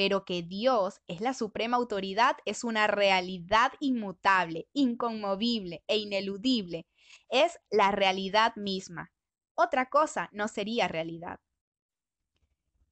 pero 0.00 0.24
que 0.24 0.42
Dios 0.42 1.02
es 1.08 1.20
la 1.20 1.34
suprema 1.34 1.76
autoridad 1.76 2.38
es 2.46 2.64
una 2.64 2.86
realidad 2.86 3.74
inmutable, 3.80 4.66
inconmovible 4.72 5.84
e 5.88 5.98
ineludible. 5.98 6.86
Es 7.28 7.60
la 7.70 7.90
realidad 7.90 8.56
misma. 8.56 9.12
Otra 9.54 9.90
cosa 9.90 10.30
no 10.32 10.48
sería 10.48 10.88
realidad. 10.88 11.38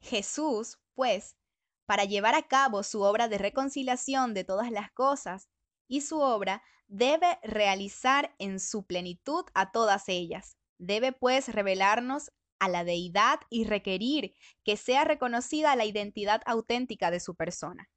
Jesús, 0.01 0.81
pues, 0.95 1.39
para 1.87 2.05
llevar 2.05 2.35
a 2.35 2.47
cabo 2.47 2.83
su 2.83 3.01
obra 3.01 3.27
de 3.27 3.39
reconciliación 3.39 4.35
de 4.35 4.45
todas 4.45 4.71
las 4.71 4.93
cosas, 4.93 5.49
y 5.87 6.03
su 6.03 6.21
obra 6.21 6.63
debe 6.89 7.39
realizar 7.43 8.35
en 8.39 8.61
su 8.61 8.85
plenitud 8.85 9.47
a 9.55 9.73
todas 9.73 10.11
ellas. 10.11 10.59
Debe 10.77 11.13
pues 11.13 11.49
revelarnos 11.49 12.33
a 12.59 12.69
la 12.69 12.85
deidad 12.85 13.41
y 13.51 13.65
requerir 13.65 14.35
que 14.65 14.77
sea 14.77 15.05
reconocida 15.05 15.77
la 15.77 15.85
identidad 15.85 16.43
auténtica 16.47 17.11
de 17.11 17.21
su 17.21 17.35
persona. 17.35 17.89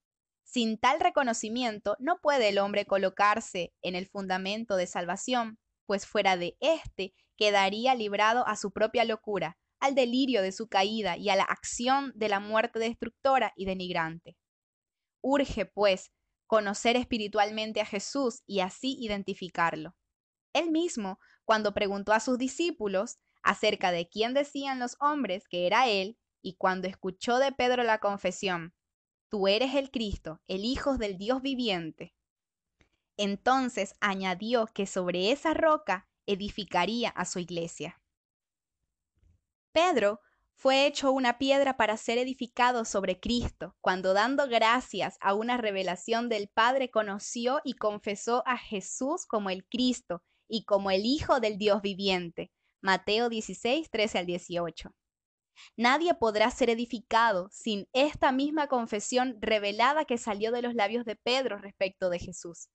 Sin 0.44 0.77
tal 0.77 1.00
reconocimiento 1.00 1.96
no 2.00 2.20
puede 2.22 2.50
el 2.50 2.60
hombre 2.60 2.86
colocarse 2.86 3.74
en 3.82 3.96
el 3.96 4.08
fundamento 4.08 4.75
de 4.75 4.88
salvación, 4.88 5.60
pues 5.86 6.06
fuera 6.06 6.38
de 6.38 6.58
éste 6.60 7.13
quedaría 7.38 7.96
librado 7.96 8.46
a 8.48 8.56
su 8.56 8.72
propia 8.72 9.06
locura, 9.06 9.58
al 9.80 9.96
delirio 9.96 10.41
de 10.41 10.51
su 10.51 10.68
caída 10.68 11.18
y 11.18 11.30
a 11.30 11.36
la 11.36 11.44
acción 11.44 12.12
de 12.15 12.30
la 12.30 12.39
muerte 12.39 12.80
destructora 12.80 13.53
y 13.56 13.65
denigrante. 13.65 14.38
Urge, 15.22 15.65
pues, 15.65 16.12
conocer 16.48 16.98
espiritualmente 16.98 17.82
a 17.82 17.86
Jesús 17.86 18.41
y 18.46 18.60
así 18.60 18.98
identificarlo. 19.00 19.96
Él 20.53 20.70
mismo, 20.70 21.20
cuando 21.46 21.74
preguntó 21.74 22.13
a 22.13 22.20
sus 22.20 22.38
discípulos, 22.38 23.20
acerca 23.43 23.91
de 23.91 24.07
quién 24.07 24.33
decían 24.33 24.79
los 24.79 24.95
hombres 25.00 25.48
que 25.48 25.67
era 25.67 25.88
él, 25.88 26.17
y 26.41 26.55
cuando 26.55 26.88
escuchó 26.88 27.38
de 27.39 27.51
Pedro 27.51 27.83
la 27.83 28.00
confesión, 28.00 28.74
Tú 29.31 29.48
eres 29.48 29.75
el 29.75 29.91
Cristo, 29.91 30.41
el 30.50 30.65
Hijo 30.65 30.98
del 30.98 31.17
Dios 31.17 31.41
viviente. 31.41 32.13
Entonces 33.15 33.95
añadió 34.01 34.67
que 34.67 34.86
sobre 34.86 35.31
esa 35.31 35.53
roca 35.53 36.10
edificaría 36.25 37.07
a 37.12 37.24
su 37.24 37.39
iglesia. 37.39 38.01
Pedro 39.71 40.19
fue 40.53 40.86
hecho 40.86 41.13
una 41.13 41.38
piedra 41.38 41.77
para 41.77 41.95
ser 41.95 42.17
edificado 42.17 42.83
sobre 42.83 43.21
Cristo, 43.21 43.77
cuando 43.79 44.13
dando 44.13 44.50
gracias 44.50 45.17
a 45.21 45.33
una 45.33 45.55
revelación 45.55 46.27
del 46.27 46.50
Padre 46.50 46.91
conoció 46.91 47.62
y 47.63 47.75
confesó 47.75 48.43
a 48.45 48.57
Jesús 48.57 49.25
como 49.25 49.50
el 49.50 49.65
Cristo 49.65 50.24
y 50.50 50.65
como 50.65 50.91
el 50.91 51.05
Hijo 51.05 51.39
del 51.39 51.57
Dios 51.57 51.81
viviente. 51.81 52.51
Mateo 52.81 53.29
16, 53.29 53.89
13 53.89 54.17
al 54.17 54.25
18. 54.25 54.91
Nadie 55.77 56.13
podrá 56.15 56.50
ser 56.50 56.69
edificado 56.69 57.50
sin 57.51 57.88
esta 57.93 58.31
misma 58.31 58.67
confesión 58.67 59.38
revelada 59.39 60.05
que 60.05 60.17
salió 60.17 60.51
de 60.51 60.63
los 60.63 60.73
labios 60.73 61.05
de 61.05 61.15
Pedro 61.15 61.57
respecto 61.59 62.09
de 62.09 62.19
Jesús, 62.19 62.69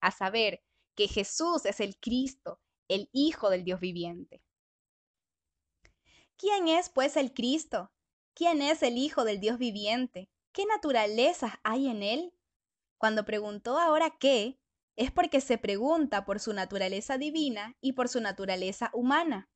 a 0.00 0.10
saber, 0.10 0.62
que 0.96 1.08
Jesús 1.08 1.66
es 1.66 1.80
el 1.80 1.98
Cristo, 1.98 2.60
el 2.88 3.08
Hijo 3.12 3.50
del 3.50 3.64
Dios 3.64 3.80
viviente. 3.80 4.42
¿Quién 6.36 6.68
es 6.68 6.88
pues 6.88 7.16
el 7.16 7.32
Cristo? 7.32 7.92
¿Quién 8.34 8.62
es 8.62 8.82
el 8.82 8.96
Hijo 8.96 9.24
del 9.24 9.40
Dios 9.40 9.58
viviente? 9.58 10.30
¿Qué 10.52 10.66
naturalezas 10.66 11.52
hay 11.62 11.88
en 11.88 12.02
él? 12.02 12.32
Cuando 12.98 13.24
preguntó 13.24 13.78
ahora 13.78 14.16
qué, 14.18 14.58
es 15.00 15.10
porque 15.10 15.40
se 15.40 15.56
pregunta 15.56 16.26
por 16.26 16.40
su 16.40 16.52
naturaleza 16.52 17.16
divina 17.16 17.74
y 17.80 17.94
por 17.94 18.10
su 18.10 18.20
naturaleza 18.20 18.90
humana. 18.92 19.48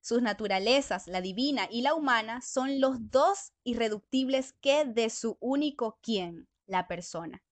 Sus 0.00 0.22
naturalezas, 0.22 1.08
la 1.08 1.20
divina 1.20 1.66
y 1.68 1.82
la 1.82 1.94
humana, 1.94 2.40
son 2.42 2.80
los 2.80 3.10
dos 3.10 3.54
irreductibles 3.64 4.52
que 4.52 4.84
de 4.84 5.10
su 5.10 5.36
único 5.40 5.98
quién, 6.00 6.48
la 6.66 6.86
persona. 6.86 7.42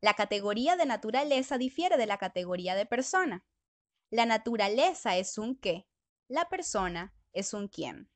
La 0.00 0.14
categoría 0.14 0.74
de 0.74 0.84
naturaleza 0.84 1.58
difiere 1.58 1.96
de 1.96 2.06
la 2.06 2.18
categoría 2.18 2.74
de 2.74 2.86
persona. 2.86 3.46
La 4.10 4.26
naturaleza 4.26 5.16
es 5.16 5.38
un 5.38 5.54
qué, 5.54 5.86
la 6.26 6.48
persona 6.48 7.14
es 7.34 7.54
un 7.54 7.68
quién. 7.68 8.10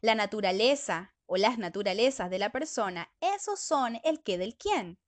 La 0.00 0.14
naturaleza 0.14 1.14
o 1.26 1.36
las 1.36 1.58
naturalezas 1.58 2.30
de 2.30 2.38
la 2.38 2.50
persona, 2.50 3.12
esos 3.20 3.60
son 3.60 4.00
el 4.04 4.22
qué 4.22 4.38
del 4.38 4.56
quién. 4.56 4.98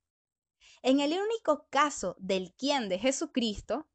En 0.82 0.98
el 0.98 1.12
único 1.12 1.68
caso 1.70 2.16
del 2.18 2.52
quién 2.54 2.88
de 2.88 2.98
Jesucristo, 2.98 3.88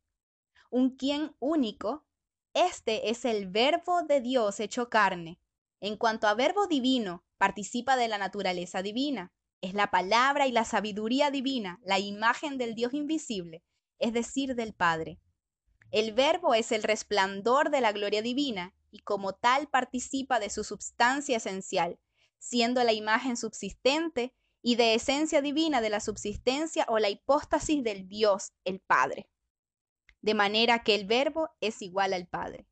un 0.69 0.95
quién 0.95 1.35
único, 1.39 2.05
este 2.53 3.09
es 3.09 3.25
el 3.25 3.47
verbo 3.47 4.03
de 4.03 4.21
Dios 4.21 4.61
hecho 4.61 4.89
carne. 4.89 5.41
En 5.81 5.97
cuanto 5.97 6.27
a 6.27 6.33
verbo 6.33 6.65
divino, 6.67 7.25
participa 7.37 7.97
de 7.97 8.07
la 8.07 8.17
naturaleza 8.17 8.81
divina. 8.81 9.33
Es 9.59 9.73
la 9.73 9.91
palabra 9.91 10.47
y 10.47 10.51
la 10.53 10.63
sabiduría 10.63 11.29
divina, 11.29 11.79
la 11.83 11.99
imagen 11.99 12.57
del 12.57 12.73
Dios 12.73 12.93
invisible, 12.93 13.63
es 13.99 14.13
decir, 14.13 14.55
del 14.55 14.73
Padre. 14.73 15.19
El 15.91 16.13
verbo 16.13 16.53
es 16.53 16.71
el 16.71 16.83
resplandor 16.83 17.69
de 17.69 17.81
la 17.81 17.91
gloria 17.91 18.21
divina 18.21 18.73
y 18.91 18.99
como 18.99 19.33
tal 19.33 19.67
participa 19.67 20.39
de 20.39 20.49
su 20.49 20.63
substancia 20.63 21.37
esencial, 21.37 21.99
siendo 22.39 22.83
la 22.83 22.93
imagen 22.93 23.35
subsistente 23.35 24.33
y 24.67 24.75
de 24.75 24.95
esencia 24.95 25.41
divina 25.41 25.79
de 25.79 25.89
la 25.89 26.01
subsistencia 26.01 26.85
o 26.89 26.99
la 26.99 27.07
hipóstasis 27.07 27.81
del 27.85 28.09
Dios, 28.09 28.51
el 28.65 28.81
Padre. 28.81 29.29
De 30.19 30.33
manera 30.33 30.83
que 30.83 30.93
el 30.93 31.05
verbo 31.05 31.51
es 31.61 31.81
igual 31.81 32.11
al 32.11 32.27
Padre. 32.27 32.67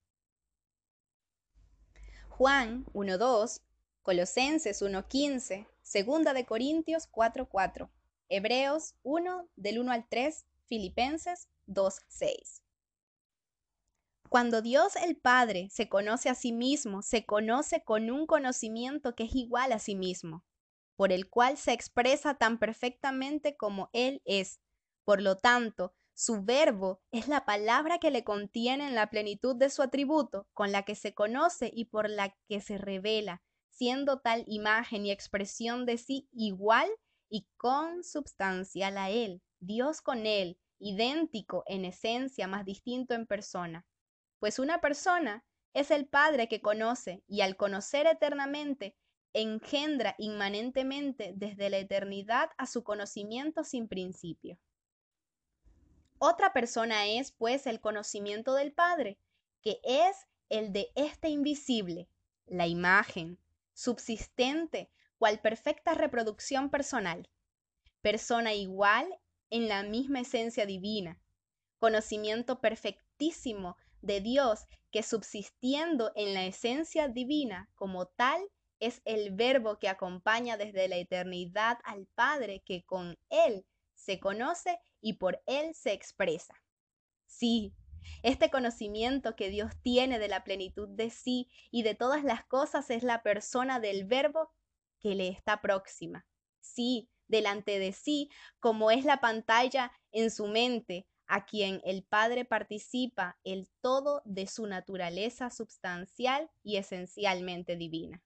Juan 2.27 2.83
1.2, 2.87 3.61
Colosenses 4.01 4.81
1.15, 4.81 5.69
Segunda 5.83 6.33
de 6.33 6.45
Corintios 6.45 7.09
4.4, 7.09 7.89
Hebreos 8.27 8.95
1 9.03 9.47
del 9.55 9.79
1 9.79 9.91
al 9.93 10.05
3, 10.09 10.45
Filipenses 10.65 11.47
2.6. 11.67 12.61
Cuando 14.27 14.61
Dios 14.61 14.97
el 14.97 15.15
Padre 15.15 15.69
se 15.71 15.87
conoce 15.87 16.27
a 16.27 16.35
sí 16.35 16.51
mismo, 16.51 17.01
se 17.03 17.25
conoce 17.25 17.85
con 17.85 18.11
un 18.11 18.27
conocimiento 18.27 19.15
que 19.15 19.23
es 19.23 19.33
igual 19.33 19.71
a 19.71 19.79
sí 19.79 19.95
mismo, 19.95 20.43
por 20.95 21.11
el 21.11 21.29
cual 21.29 21.57
se 21.57 21.73
expresa 21.73 22.35
tan 22.35 22.57
perfectamente 22.57 23.55
como 23.55 23.89
Él 23.93 24.21
es. 24.25 24.59
Por 25.03 25.21
lo 25.21 25.37
tanto, 25.37 25.93
su 26.13 26.43
verbo 26.43 27.01
es 27.11 27.27
la 27.27 27.45
palabra 27.45 27.99
que 27.99 28.11
le 28.11 28.23
contiene 28.23 28.87
en 28.87 28.95
la 28.95 29.09
plenitud 29.09 29.55
de 29.55 29.69
su 29.69 29.81
atributo, 29.81 30.47
con 30.53 30.71
la 30.71 30.83
que 30.83 30.95
se 30.95 31.13
conoce 31.13 31.69
y 31.73 31.85
por 31.85 32.09
la 32.09 32.35
que 32.47 32.61
se 32.61 32.77
revela, 32.77 33.41
siendo 33.69 34.19
tal 34.19 34.43
imagen 34.47 35.05
y 35.05 35.11
expresión 35.11 35.85
de 35.85 35.97
sí 35.97 36.29
igual 36.31 36.89
y 37.29 37.47
consubstancial 37.57 38.97
a 38.97 39.09
Él, 39.09 39.41
Dios 39.59 40.01
con 40.01 40.25
Él, 40.25 40.57
idéntico 40.79 41.63
en 41.67 41.85
esencia, 41.85 42.47
más 42.47 42.65
distinto 42.65 43.13
en 43.13 43.25
persona 43.25 43.85
pues 44.45 44.59
una 44.59 44.79
persona 44.79 45.43
es 45.73 45.91
el 45.91 46.07
Padre 46.07 46.47
que 46.47 46.61
conoce 46.61 47.23
y 47.27 47.41
al 47.41 47.55
conocer 47.57 48.05
eternamente, 48.07 48.95
engendra 49.35 50.15
inmanentemente 50.17 51.33
desde 51.35 51.69
la 51.69 51.77
eternidad 51.77 52.49
a 52.57 52.65
su 52.65 52.83
conocimiento 52.83 53.63
sin 53.65 53.87
principio. 53.89 54.57
Otra 56.17 56.53
persona 56.53 57.07
es, 57.07 57.33
pues, 57.33 57.67
el 57.67 57.81
conocimiento 57.81 58.53
del 58.55 58.71
Padre, 58.71 59.19
que 59.61 59.79
es 59.83 60.15
el 60.47 60.71
de 60.71 60.91
este 60.95 61.27
invisible, 61.27 62.07
la 62.45 62.67
imagen, 62.67 63.37
subsistente, 63.73 64.89
cual 65.17 65.41
perfecta 65.41 65.93
reproducción 65.93 66.69
personal, 66.69 67.29
persona 68.01 68.53
igual 68.53 69.07
en 69.49 69.67
la 69.67 69.83
misma 69.83 70.21
esencia 70.21 70.65
divina, 70.65 71.19
conocimiento 71.79 72.61
perfectísimo 72.61 73.75
de 74.01 74.21
Dios 74.21 74.65
que 74.91 75.03
subsistiendo 75.03 76.13
en 76.15 76.33
la 76.33 76.45
esencia 76.45 77.09
divina 77.09 77.69
como 77.75 78.05
tal 78.07 78.41
es 78.79 79.01
el 79.05 79.31
verbo 79.31 79.79
que 79.79 79.89
acompaña 79.89 80.57
desde 80.57 80.87
la 80.87 80.97
eternidad 80.97 81.79
al 81.83 82.07
Padre 82.15 82.61
que 82.65 82.83
con 82.83 83.17
Él 83.29 83.65
se 83.93 84.19
conoce 84.19 84.79
y 85.01 85.13
por 85.13 85.41
Él 85.45 85.73
se 85.73 85.93
expresa. 85.93 86.61
Sí, 87.25 87.73
este 88.23 88.49
conocimiento 88.49 89.35
que 89.35 89.49
Dios 89.49 89.71
tiene 89.81 90.19
de 90.19 90.27
la 90.27 90.43
plenitud 90.43 90.87
de 90.89 91.09
sí 91.09 91.49
y 91.71 91.83
de 91.83 91.95
todas 91.95 92.23
las 92.23 92.45
cosas 92.45 92.89
es 92.89 93.03
la 93.03 93.23
persona 93.23 93.79
del 93.79 94.05
verbo 94.05 94.51
que 94.99 95.15
le 95.15 95.27
está 95.27 95.61
próxima. 95.61 96.25
Sí, 96.59 97.09
delante 97.27 97.79
de 97.79 97.91
sí, 97.91 98.29
como 98.59 98.91
es 98.91 99.05
la 99.05 99.19
pantalla 99.19 99.91
en 100.11 100.31
su 100.31 100.47
mente, 100.47 101.07
a 101.27 101.45
quien 101.45 101.81
el 101.83 102.03
Padre 102.03 102.45
participa 102.45 103.39
el 103.43 103.67
todo 103.81 104.21
de 104.25 104.47
su 104.47 104.67
naturaleza 104.67 105.49
substancial 105.49 106.51
y 106.63 106.77
esencialmente 106.77 107.75
divina. 107.75 108.23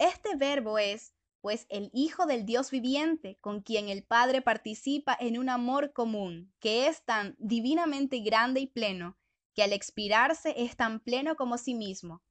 Este 0.00 0.34
verbo 0.34 0.78
es, 0.78 1.12
pues, 1.42 1.66
el 1.68 1.90
Hijo 1.92 2.24
del 2.24 2.46
Dios 2.46 2.70
viviente, 2.70 3.36
con 3.42 3.60
quien 3.60 3.90
el 3.90 4.02
Padre 4.02 4.40
participa 4.40 5.14
en 5.20 5.38
un 5.38 5.50
amor 5.50 5.92
común, 5.92 6.54
que 6.58 6.86
es 6.86 7.04
tan 7.04 7.36
divinamente 7.38 8.20
grande 8.20 8.60
y 8.60 8.66
pleno, 8.66 9.18
que 9.54 9.62
al 9.62 9.74
expirarse 9.74 10.54
es 10.56 10.74
tan 10.74 11.00
pleno 11.00 11.36
como 11.36 11.58
sí 11.58 11.74
mismo, 11.74 12.22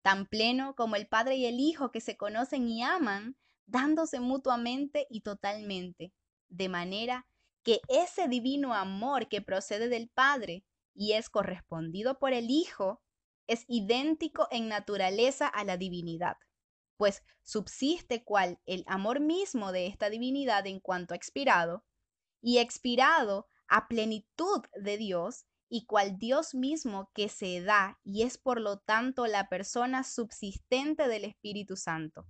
tan 0.00 0.24
pleno 0.24 0.74
como 0.74 0.96
el 0.96 1.08
Padre 1.08 1.36
y 1.36 1.44
el 1.44 1.60
Hijo 1.60 1.92
que 1.92 2.00
se 2.00 2.16
conocen 2.16 2.66
y 2.70 2.82
aman, 2.82 3.36
dándose 3.66 4.18
mutuamente 4.18 5.06
y 5.10 5.20
totalmente, 5.20 6.14
de 6.48 6.70
manera 6.70 7.26
que 7.62 7.82
ese 7.88 8.28
divino 8.28 8.72
amor 8.72 9.28
que 9.28 9.42
procede 9.42 9.90
del 9.90 10.08
Padre 10.08 10.64
y 10.94 11.12
es 11.12 11.28
correspondido 11.28 12.18
por 12.18 12.32
el 12.32 12.50
Hijo 12.50 13.02
es 13.46 13.66
idéntico 13.68 14.48
en 14.50 14.68
naturaleza 14.68 15.48
a 15.48 15.64
la 15.64 15.76
divinidad, 15.76 16.38
pues 17.00 17.22
subsiste 17.42 18.24
cual 18.24 18.60
el 18.66 18.84
amor 18.86 19.20
mismo 19.20 19.72
de 19.72 19.86
esta 19.86 20.10
divinidad 20.10 20.66
en 20.66 20.80
cuanto 20.80 21.14
expirado, 21.14 21.82
y 22.42 22.58
expirado 22.58 23.48
a 23.68 23.88
plenitud 23.88 24.60
de 24.74 24.98
Dios, 24.98 25.46
y 25.70 25.86
cual 25.86 26.18
Dios 26.18 26.54
mismo 26.54 27.10
que 27.14 27.30
se 27.30 27.62
da 27.62 27.98
y 28.04 28.24
es 28.24 28.36
por 28.36 28.60
lo 28.60 28.80
tanto 28.80 29.26
la 29.26 29.48
persona 29.48 30.04
subsistente 30.04 31.08
del 31.08 31.24
Espíritu 31.24 31.74
Santo, 31.74 32.26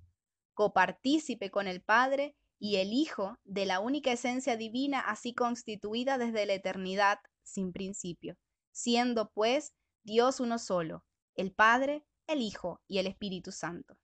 copartícipe 0.55 1.51
con 1.51 1.67
el 1.67 1.83
Padre 1.83 2.37
y 2.61 2.77
el 2.77 2.93
Hijo 2.93 3.41
de 3.43 3.67
la 3.67 3.81
única 3.81 4.13
esencia 4.13 4.57
divina 4.57 5.01
así 5.01 5.35
constituida 5.35 6.17
desde 6.17 6.47
la 6.47 6.55
eternidad 6.55 7.19
sin 7.43 7.73
principio, 7.73 8.39
siendo 8.71 9.33
pues 9.33 9.75
Dios 10.05 10.39
uno 10.39 10.61
solo, 10.61 11.05
el 11.35 11.53
Padre, 11.53 12.05
el 12.29 12.41
Hijo 12.41 12.81
y 12.87 12.99
el 12.99 13.09
Espíritu 13.09 13.51
Santo. 13.51 14.00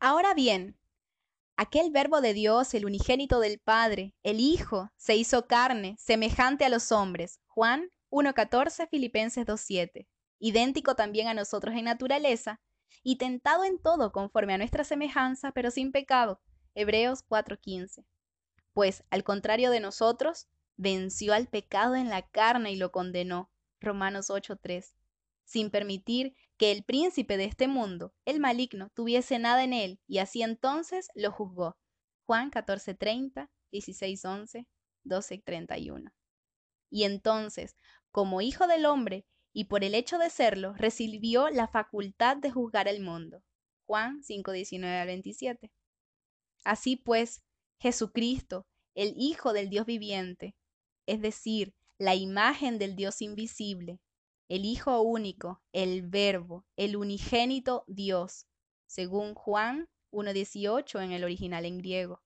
Ahora 0.00 0.34
bien, 0.34 0.76
aquel 1.56 1.90
verbo 1.90 2.20
de 2.20 2.34
Dios, 2.34 2.74
el 2.74 2.84
unigénito 2.84 3.40
del 3.40 3.58
Padre, 3.58 4.14
el 4.22 4.40
Hijo, 4.40 4.90
se 4.96 5.16
hizo 5.16 5.46
carne, 5.46 5.96
semejante 5.98 6.64
a 6.64 6.68
los 6.68 6.92
hombres. 6.92 7.40
Juan 7.46 7.90
1.14, 8.10 8.88
Filipenses 8.88 9.46
2.7. 9.46 10.06
Idéntico 10.38 10.94
también 10.94 11.28
a 11.28 11.34
nosotros 11.34 11.74
en 11.74 11.84
naturaleza, 11.84 12.60
y 13.02 13.16
tentado 13.16 13.64
en 13.64 13.78
todo 13.78 14.12
conforme 14.12 14.54
a 14.54 14.58
nuestra 14.58 14.84
semejanza, 14.84 15.52
pero 15.52 15.70
sin 15.70 15.92
pecado. 15.92 16.40
Hebreos 16.74 17.22
4:15. 17.22 18.04
Pues, 18.72 19.04
al 19.10 19.22
contrario 19.22 19.70
de 19.70 19.80
nosotros, 19.80 20.48
venció 20.76 21.34
al 21.34 21.46
pecado 21.46 21.94
en 21.94 22.08
la 22.08 22.22
carne 22.22 22.72
y 22.72 22.76
lo 22.76 22.90
condenó. 22.90 23.50
Romanos 23.80 24.30
8:3. 24.30 24.96
Sin 25.44 25.70
permitir 25.70 26.34
que 26.56 26.70
el 26.70 26.84
príncipe 26.84 27.36
de 27.36 27.44
este 27.44 27.68
mundo, 27.68 28.14
el 28.24 28.40
maligno, 28.40 28.90
tuviese 28.94 29.38
nada 29.38 29.64
en 29.64 29.72
él, 29.72 30.00
y 30.06 30.18
así 30.18 30.42
entonces 30.42 31.08
lo 31.14 31.32
juzgó. 31.32 31.76
Juan 32.26 32.50
14:30, 32.50 33.50
16:11, 33.72 34.66
12:31. 35.04 36.12
Y 36.90 37.04
entonces, 37.04 37.76
como 38.10 38.40
hijo 38.40 38.66
del 38.66 38.86
hombre, 38.86 39.26
y 39.52 39.64
por 39.64 39.84
el 39.84 39.94
hecho 39.94 40.18
de 40.18 40.30
serlo, 40.30 40.74
recibió 40.74 41.48
la 41.48 41.68
facultad 41.68 42.36
de 42.36 42.50
juzgar 42.50 42.88
el 42.88 43.00
mundo. 43.00 43.42
Juan 43.86 44.22
5:19 44.22 45.00
al 45.00 45.06
27. 45.06 45.70
Así 46.64 46.96
pues, 46.96 47.42
Jesucristo, 47.78 48.66
el 48.94 49.14
Hijo 49.16 49.52
del 49.52 49.68
Dios 49.68 49.86
viviente, 49.86 50.56
es 51.06 51.20
decir, 51.20 51.74
la 51.98 52.14
imagen 52.14 52.78
del 52.78 52.96
Dios 52.96 53.20
invisible, 53.22 54.00
el 54.48 54.64
Hijo 54.64 55.00
único, 55.00 55.62
el 55.72 56.02
Verbo, 56.02 56.66
el 56.76 56.96
unigénito 56.96 57.84
Dios, 57.86 58.46
según 58.86 59.34
Juan 59.34 59.88
1.18 60.10 61.02
en 61.02 61.12
el 61.12 61.24
original 61.24 61.64
en 61.64 61.78
griego. 61.78 62.22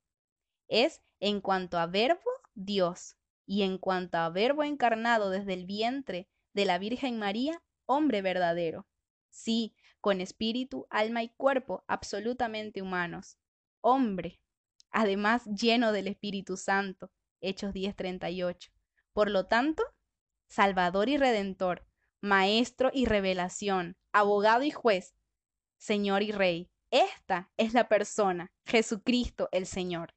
Es 0.69 1.03
en 1.21 1.41
cuanto 1.41 1.79
a 1.79 1.87
verbo, 1.87 2.31
Dios, 2.55 3.17
y 3.47 3.63
en 3.63 3.79
cuanto 3.79 4.19
a 4.19 4.29
verbo 4.29 4.63
encarnado 4.63 5.31
desde 5.31 5.55
el 5.55 5.65
vientre 5.65 6.29
de 6.53 6.67
la 6.67 6.79
Virgen 6.79 7.19
María, 7.19 7.63
hombre 7.87 8.21
verdadero. 8.21 8.87
Sí, 9.31 9.75
con 10.01 10.21
espíritu, 10.21 10.87
alma 10.91 11.23
y 11.23 11.31
cuerpo 11.31 11.85
absolutamente 11.87 12.83
humanos, 12.83 13.39
hombre, 13.81 14.41
además 14.91 15.45
lleno 15.47 15.93
del 15.93 16.09
Espíritu 16.09 16.57
Santo. 16.57 17.11
Hechos 17.41 17.73
10:38. 17.73 18.71
Por 19.13 19.31
lo 19.31 19.47
tanto, 19.47 19.83
Salvador 20.49 21.09
y 21.09 21.17
Redentor, 21.17 21.87
Maestro 22.21 22.91
y 22.93 23.07
revelación, 23.07 23.97
abogado 24.13 24.65
y 24.65 24.73
juez, 24.73 25.15
Señor 25.77 26.25
y 26.25 26.33
Rey. 26.33 26.69
Esta 26.91 27.51
es 27.57 27.75
la 27.75 27.89
persona, 27.89 28.51
Jesucristo 28.67 29.49
el 29.53 29.67
Señor. 29.67 30.15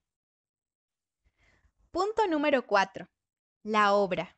Punto 1.92 2.26
número 2.28 2.66
4. 2.66 3.08
La 3.64 3.94
obra. 3.94 4.36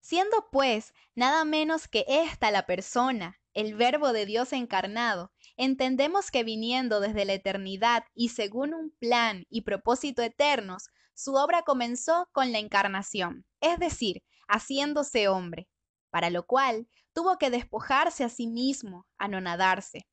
Siendo 0.00 0.48
pues 0.50 0.92
nada 1.14 1.44
menos 1.44 1.86
que 1.86 2.04
esta 2.08 2.50
la 2.50 2.66
persona, 2.66 3.38
el 3.54 3.76
Verbo 3.76 4.12
de 4.12 4.26
Dios 4.26 4.52
encarnado, 4.52 5.32
entendemos 5.56 6.32
que 6.32 6.42
viniendo 6.42 6.98
desde 6.98 7.26
la 7.26 7.34
eternidad 7.34 8.04
y 8.12 8.30
según 8.30 8.74
un 8.74 8.90
plan 8.98 9.44
y 9.50 9.60
propósito 9.60 10.22
eternos, 10.22 10.88
su 11.14 11.34
obra 11.34 11.62
comenzó 11.62 12.28
con 12.32 12.50
la 12.50 12.58
encarnación, 12.58 13.44
es 13.60 13.78
decir, 13.78 14.24
haciéndose 14.48 15.28
hombre, 15.28 15.68
para 16.10 16.30
lo 16.30 16.46
cual 16.46 16.88
tuvo 17.12 17.38
que 17.38 17.50
despojarse 17.50 18.24
a 18.24 18.28
sí 18.28 18.46
mismo, 18.46 19.06
anonadarse. 19.18 20.06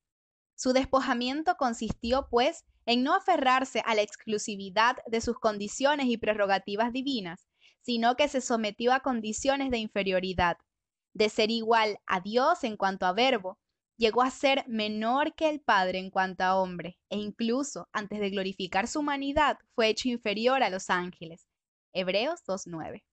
Su 0.55 0.73
despojamiento 0.73 1.55
consistió, 1.55 2.27
pues, 2.29 2.65
en 2.85 3.03
no 3.03 3.13
aferrarse 3.13 3.83
a 3.85 3.93
la 3.93 4.01
exclusividad 4.01 4.97
de 5.05 5.21
sus 5.21 5.37
condiciones 5.39 6.07
y 6.07 6.17
prerrogativas 6.17 6.91
divinas, 6.91 7.47
sino 7.81 8.15
que 8.15 8.27
se 8.27 8.41
sometió 8.41 8.93
a 8.93 9.01
condiciones 9.01 9.69
de 9.71 9.77
inferioridad, 9.77 10.57
De 11.13 11.29
ser 11.29 11.49
igual 11.49 11.97
a 12.05 12.19
Dios 12.19 12.63
en 12.63 12.77
cuanto 12.77 13.05
a 13.07 13.13
verbo, 13.13 13.57
llegó 13.97 14.21
a 14.21 14.29
ser 14.29 14.63
menor 14.67 15.33
que 15.33 15.49
el 15.49 15.61
Padre 15.61 15.97
en 15.97 16.11
cuanto 16.11 16.43
a 16.43 16.55
hombre, 16.55 16.99
e 17.09 17.17
incluso 17.17 17.87
antes 17.91 18.19
de 18.19 18.29
glorificar 18.29 18.87
su 18.87 18.99
humanidad 18.99 19.57
fue 19.73 19.89
hecho 19.89 20.09
inferior 20.09 20.61
a 20.61 20.69
los 20.69 20.89
ángeles. 20.89 21.47
Hebreos 21.93 22.43
2.9. 22.45 23.03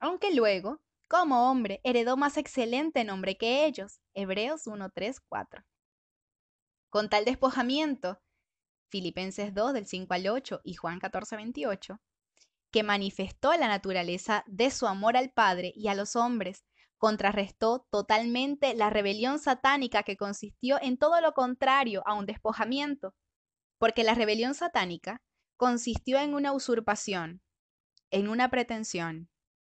Aunque 0.00 0.34
luego, 0.34 0.80
como 1.14 1.48
hombre, 1.48 1.80
heredó 1.84 2.16
más 2.16 2.36
excelente 2.38 3.04
nombre 3.04 3.36
que 3.36 3.66
ellos. 3.66 4.00
Hebreos 4.14 4.66
1.3.4. 4.66 5.64
Con 6.90 7.08
tal 7.08 7.24
despojamiento, 7.24 8.20
Filipenses 8.90 9.54
2 9.54 9.74
del 9.74 9.86
5 9.86 10.12
al 10.12 10.26
8 10.26 10.62
y 10.64 10.74
Juan 10.74 10.98
14, 10.98 11.36
28, 11.36 12.00
que 12.72 12.82
manifestó 12.82 13.52
la 13.54 13.68
naturaleza 13.68 14.42
de 14.48 14.72
su 14.72 14.88
amor 14.88 15.16
al 15.16 15.30
Padre 15.30 15.72
y 15.76 15.86
a 15.86 15.94
los 15.94 16.16
hombres, 16.16 16.64
contrarrestó 16.98 17.86
totalmente 17.92 18.74
la 18.74 18.90
rebelión 18.90 19.38
satánica 19.38 20.02
que 20.02 20.16
consistió 20.16 20.82
en 20.82 20.98
todo 20.98 21.20
lo 21.20 21.32
contrario 21.32 22.02
a 22.06 22.14
un 22.14 22.26
despojamiento, 22.26 23.14
porque 23.78 24.02
la 24.02 24.14
rebelión 24.14 24.54
satánica 24.54 25.22
consistió 25.56 26.18
en 26.18 26.34
una 26.34 26.52
usurpación, 26.52 27.40
en 28.10 28.26
una 28.26 28.50
pretensión, 28.50 29.28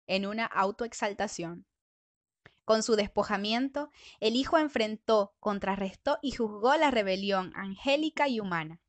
en 0.07 0.25
una 0.25 0.45
autoexaltación. 0.45 1.65
Con 2.65 2.83
su 2.83 2.95
despojamiento, 2.95 3.91
el 4.19 4.35
Hijo 4.35 4.57
enfrentó, 4.57 5.33
contrarrestó 5.39 6.19
y 6.21 6.31
juzgó 6.31 6.75
la 6.75 6.91
rebelión 6.91 7.53
angélica 7.55 8.27
y 8.27 8.39
humana. 8.39 8.81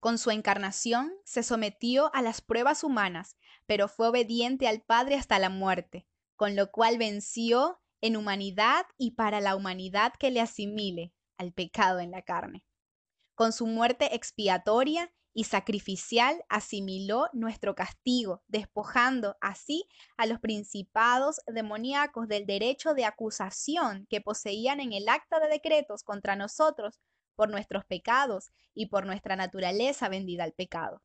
Con 0.00 0.18
su 0.18 0.30
encarnación 0.30 1.12
se 1.24 1.44
sometió 1.44 2.14
a 2.14 2.22
las 2.22 2.40
pruebas 2.40 2.82
humanas, 2.82 3.36
pero 3.66 3.88
fue 3.88 4.08
obediente 4.08 4.66
al 4.66 4.82
Padre 4.82 5.14
hasta 5.14 5.38
la 5.38 5.48
muerte, 5.48 6.06
con 6.36 6.56
lo 6.56 6.70
cual 6.70 6.98
venció 6.98 7.80
en 8.00 8.16
humanidad 8.16 8.84
y 8.98 9.12
para 9.12 9.40
la 9.40 9.54
humanidad 9.54 10.12
que 10.18 10.30
le 10.30 10.40
asimile 10.40 11.12
al 11.38 11.52
pecado 11.52 12.00
en 12.00 12.10
la 12.10 12.22
carne. 12.22 12.64
Con 13.34 13.52
su 13.52 13.66
muerte 13.66 14.14
expiatoria 14.14 15.12
y 15.34 15.44
sacrificial 15.44 16.44
asimiló 16.48 17.28
nuestro 17.32 17.74
castigo, 17.74 18.42
despojando 18.48 19.36
así 19.40 19.88
a 20.16 20.26
los 20.26 20.40
principados 20.40 21.40
demoníacos 21.46 22.28
del 22.28 22.46
derecho 22.46 22.94
de 22.94 23.04
acusación 23.04 24.06
que 24.10 24.20
poseían 24.20 24.80
en 24.80 24.92
el 24.92 25.08
acta 25.08 25.40
de 25.40 25.48
decretos 25.48 26.02
contra 26.02 26.36
nosotros 26.36 27.00
por 27.34 27.48
nuestros 27.48 27.84
pecados 27.84 28.52
y 28.74 28.86
por 28.86 29.06
nuestra 29.06 29.36
naturaleza 29.36 30.08
vendida 30.08 30.44
al 30.44 30.52
pecado. 30.52 31.02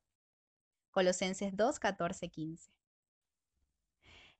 Colosenses 0.91 1.55
2, 1.55 1.79
14, 1.79 2.29
15. 2.29 2.71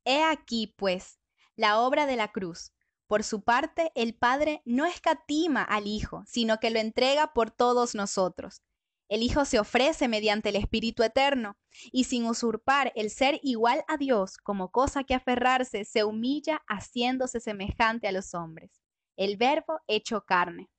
He 0.04 0.24
aquí, 0.24 0.74
pues, 0.78 1.20
la 1.56 1.80
obra 1.80 2.06
de 2.06 2.16
la 2.16 2.32
cruz. 2.32 2.72
Por 3.08 3.24
su 3.24 3.42
parte, 3.42 3.92
el 3.96 4.16
Padre 4.16 4.62
no 4.66 4.86
escatima 4.86 5.64
al 5.64 5.88
Hijo, 5.88 6.24
sino 6.28 6.60
que 6.60 6.72
lo 6.72 6.80
entrega 6.80 7.34
por 7.34 7.52
todos 7.52 7.96
nosotros. 7.96 8.62
El 9.10 9.24
Hijo 9.24 9.46
se 9.46 9.60
ofrece 9.60 10.08
mediante 10.08 10.50
el 10.50 10.58
Espíritu 10.58 11.02
Eterno, 11.04 11.58
y 11.92 12.04
sin 12.06 12.26
usurpar 12.26 12.92
el 12.96 13.10
ser 13.10 13.40
igual 13.42 13.84
a 13.88 13.98
Dios 13.98 14.38
como 14.38 14.70
cosa 14.70 15.04
que 15.04 15.14
aferrarse, 15.14 15.86
se 15.86 16.04
humilla 16.04 16.62
haciéndose 16.68 17.40
semejante 17.40 18.08
a 18.08 18.12
los 18.12 18.34
hombres. 18.34 18.82
El 19.16 19.38
Verbo 19.38 19.80
hecho 19.88 20.26
carne. 20.26 20.70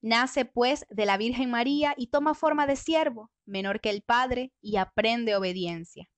Nace 0.00 0.44
pues 0.44 0.84
de 0.90 1.06
la 1.06 1.16
Virgen 1.16 1.50
María 1.50 1.94
y 1.96 2.08
toma 2.08 2.34
forma 2.34 2.66
de 2.66 2.74
siervo, 2.74 3.30
menor 3.46 3.80
que 3.80 3.90
el 3.90 4.02
Padre, 4.02 4.52
y 4.60 4.76
aprende 4.76 5.36
obediencia. 5.36 6.08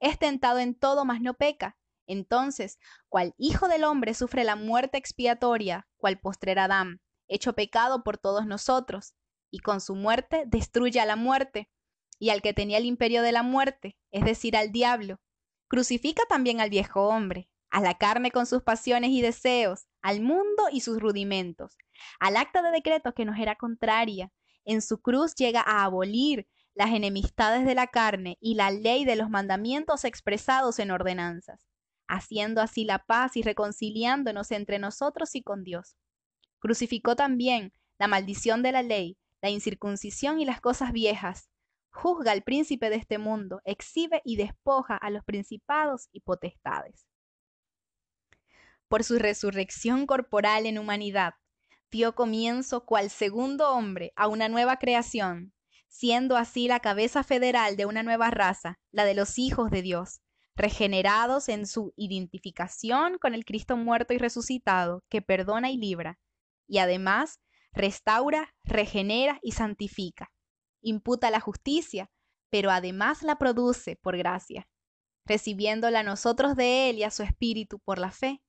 Es 0.00 0.18
tentado 0.18 0.58
en 0.58 0.74
todo, 0.74 1.04
mas 1.04 1.20
no 1.20 1.34
peca. 1.34 1.76
Entonces, 2.08 2.78
cual 3.08 3.34
Hijo 3.38 3.68
del 3.68 3.84
Hombre 3.84 4.14
sufre 4.14 4.42
la 4.42 4.56
muerte 4.56 4.98
expiatoria, 4.98 5.86
cual 5.96 6.18
postrer 6.18 6.58
Adán, 6.58 7.00
hecho 7.28 7.52
pecado 7.52 8.02
por 8.02 8.18
todos 8.18 8.46
nosotros, 8.46 9.14
y 9.50 9.60
con 9.60 9.80
su 9.80 9.94
muerte 9.94 10.44
destruye 10.46 11.00
a 11.00 11.06
la 11.06 11.16
muerte 11.16 11.68
y 12.18 12.30
al 12.30 12.42
que 12.42 12.52
tenía 12.52 12.78
el 12.78 12.84
imperio 12.84 13.22
de 13.22 13.32
la 13.32 13.42
muerte, 13.42 13.96
es 14.10 14.24
decir, 14.24 14.56
al 14.56 14.72
diablo. 14.72 15.20
Crucifica 15.68 16.22
también 16.28 16.60
al 16.60 16.70
viejo 16.70 17.08
hombre, 17.08 17.48
a 17.70 17.80
la 17.80 17.94
carne 17.94 18.30
con 18.30 18.46
sus 18.46 18.62
pasiones 18.62 19.10
y 19.10 19.20
deseos, 19.20 19.86
al 20.02 20.20
mundo 20.20 20.64
y 20.72 20.80
sus 20.80 21.00
rudimentos, 21.00 21.76
al 22.18 22.36
acta 22.36 22.62
de 22.62 22.70
decreto 22.70 23.12
que 23.12 23.24
nos 23.24 23.38
era 23.38 23.56
contraria. 23.56 24.32
En 24.64 24.82
su 24.82 25.00
cruz 25.00 25.34
llega 25.34 25.60
a 25.60 25.84
abolir 25.84 26.48
las 26.74 26.90
enemistades 26.90 27.66
de 27.66 27.74
la 27.74 27.88
carne 27.88 28.38
y 28.40 28.54
la 28.54 28.70
ley 28.70 29.04
de 29.04 29.16
los 29.16 29.30
mandamientos 29.30 30.04
expresados 30.04 30.78
en 30.78 30.90
ordenanzas, 30.90 31.66
haciendo 32.06 32.60
así 32.60 32.84
la 32.84 33.04
paz 33.04 33.36
y 33.36 33.42
reconciliándonos 33.42 34.50
entre 34.52 34.78
nosotros 34.78 35.34
y 35.34 35.42
con 35.42 35.64
Dios. 35.64 35.96
Crucificó 36.60 37.16
también 37.16 37.72
la 37.98 38.08
maldición 38.08 38.62
de 38.62 38.72
la 38.72 38.82
ley, 38.82 39.18
la 39.40 39.50
incircuncisión 39.50 40.40
y 40.40 40.44
las 40.44 40.60
cosas 40.60 40.92
viejas. 40.92 41.48
Juzga 41.90 42.32
al 42.32 42.42
príncipe 42.42 42.90
de 42.90 42.96
este 42.96 43.18
mundo, 43.18 43.60
exhibe 43.64 44.20
y 44.24 44.36
despoja 44.36 44.96
a 44.96 45.10
los 45.10 45.24
principados 45.24 46.08
y 46.12 46.20
potestades. 46.20 47.06
Por 48.88 49.04
su 49.04 49.18
resurrección 49.18 50.06
corporal 50.06 50.66
en 50.66 50.78
humanidad, 50.78 51.34
dio 51.90 52.14
comienzo 52.14 52.84
cual 52.84 53.10
segundo 53.10 53.70
hombre 53.72 54.12
a 54.16 54.28
una 54.28 54.48
nueva 54.48 54.76
creación, 54.76 55.52
siendo 55.88 56.36
así 56.36 56.68
la 56.68 56.80
cabeza 56.80 57.22
federal 57.24 57.76
de 57.76 57.86
una 57.86 58.02
nueva 58.02 58.30
raza, 58.30 58.78
la 58.90 59.04
de 59.04 59.14
los 59.14 59.38
hijos 59.38 59.70
de 59.70 59.82
Dios, 59.82 60.20
regenerados 60.54 61.48
en 61.48 61.66
su 61.66 61.92
identificación 61.96 63.18
con 63.18 63.34
el 63.34 63.44
Cristo 63.44 63.76
muerto 63.76 64.12
y 64.12 64.18
resucitado, 64.18 65.04
que 65.08 65.22
perdona 65.22 65.70
y 65.70 65.76
libra, 65.76 66.18
y 66.66 66.78
además 66.78 67.40
restaura, 67.72 68.54
regenera 68.64 69.38
y 69.42 69.52
santifica. 69.52 70.32
Imputa 70.80 71.30
la 71.30 71.40
justicia, 71.40 72.10
pero 72.50 72.70
además 72.70 73.22
la 73.22 73.36
produce 73.36 73.96
por 73.96 74.16
gracia, 74.16 74.68
recibiéndola 75.26 76.02
nosotros 76.02 76.56
de 76.56 76.90
Él 76.90 76.98
y 76.98 77.02
a 77.04 77.10
su 77.10 77.22
Espíritu 77.22 77.78
por 77.80 77.98
la 77.98 78.10
fe, 78.10 78.42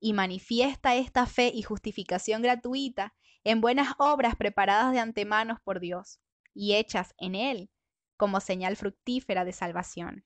y 0.00 0.12
manifiesta 0.12 0.96
esta 0.96 1.26
fe 1.26 1.50
y 1.54 1.62
justificación 1.62 2.42
gratuita 2.42 3.14
en 3.44 3.60
buenas 3.60 3.94
obras 3.98 4.36
preparadas 4.36 4.92
de 4.92 4.98
antemano 4.98 5.60
por 5.64 5.80
Dios 5.80 6.20
y 6.54 6.74
hechas 6.74 7.14
en 7.18 7.34
Él 7.34 7.70
como 8.16 8.40
señal 8.40 8.76
fructífera 8.76 9.44
de 9.44 9.52
salvación. 9.52 10.24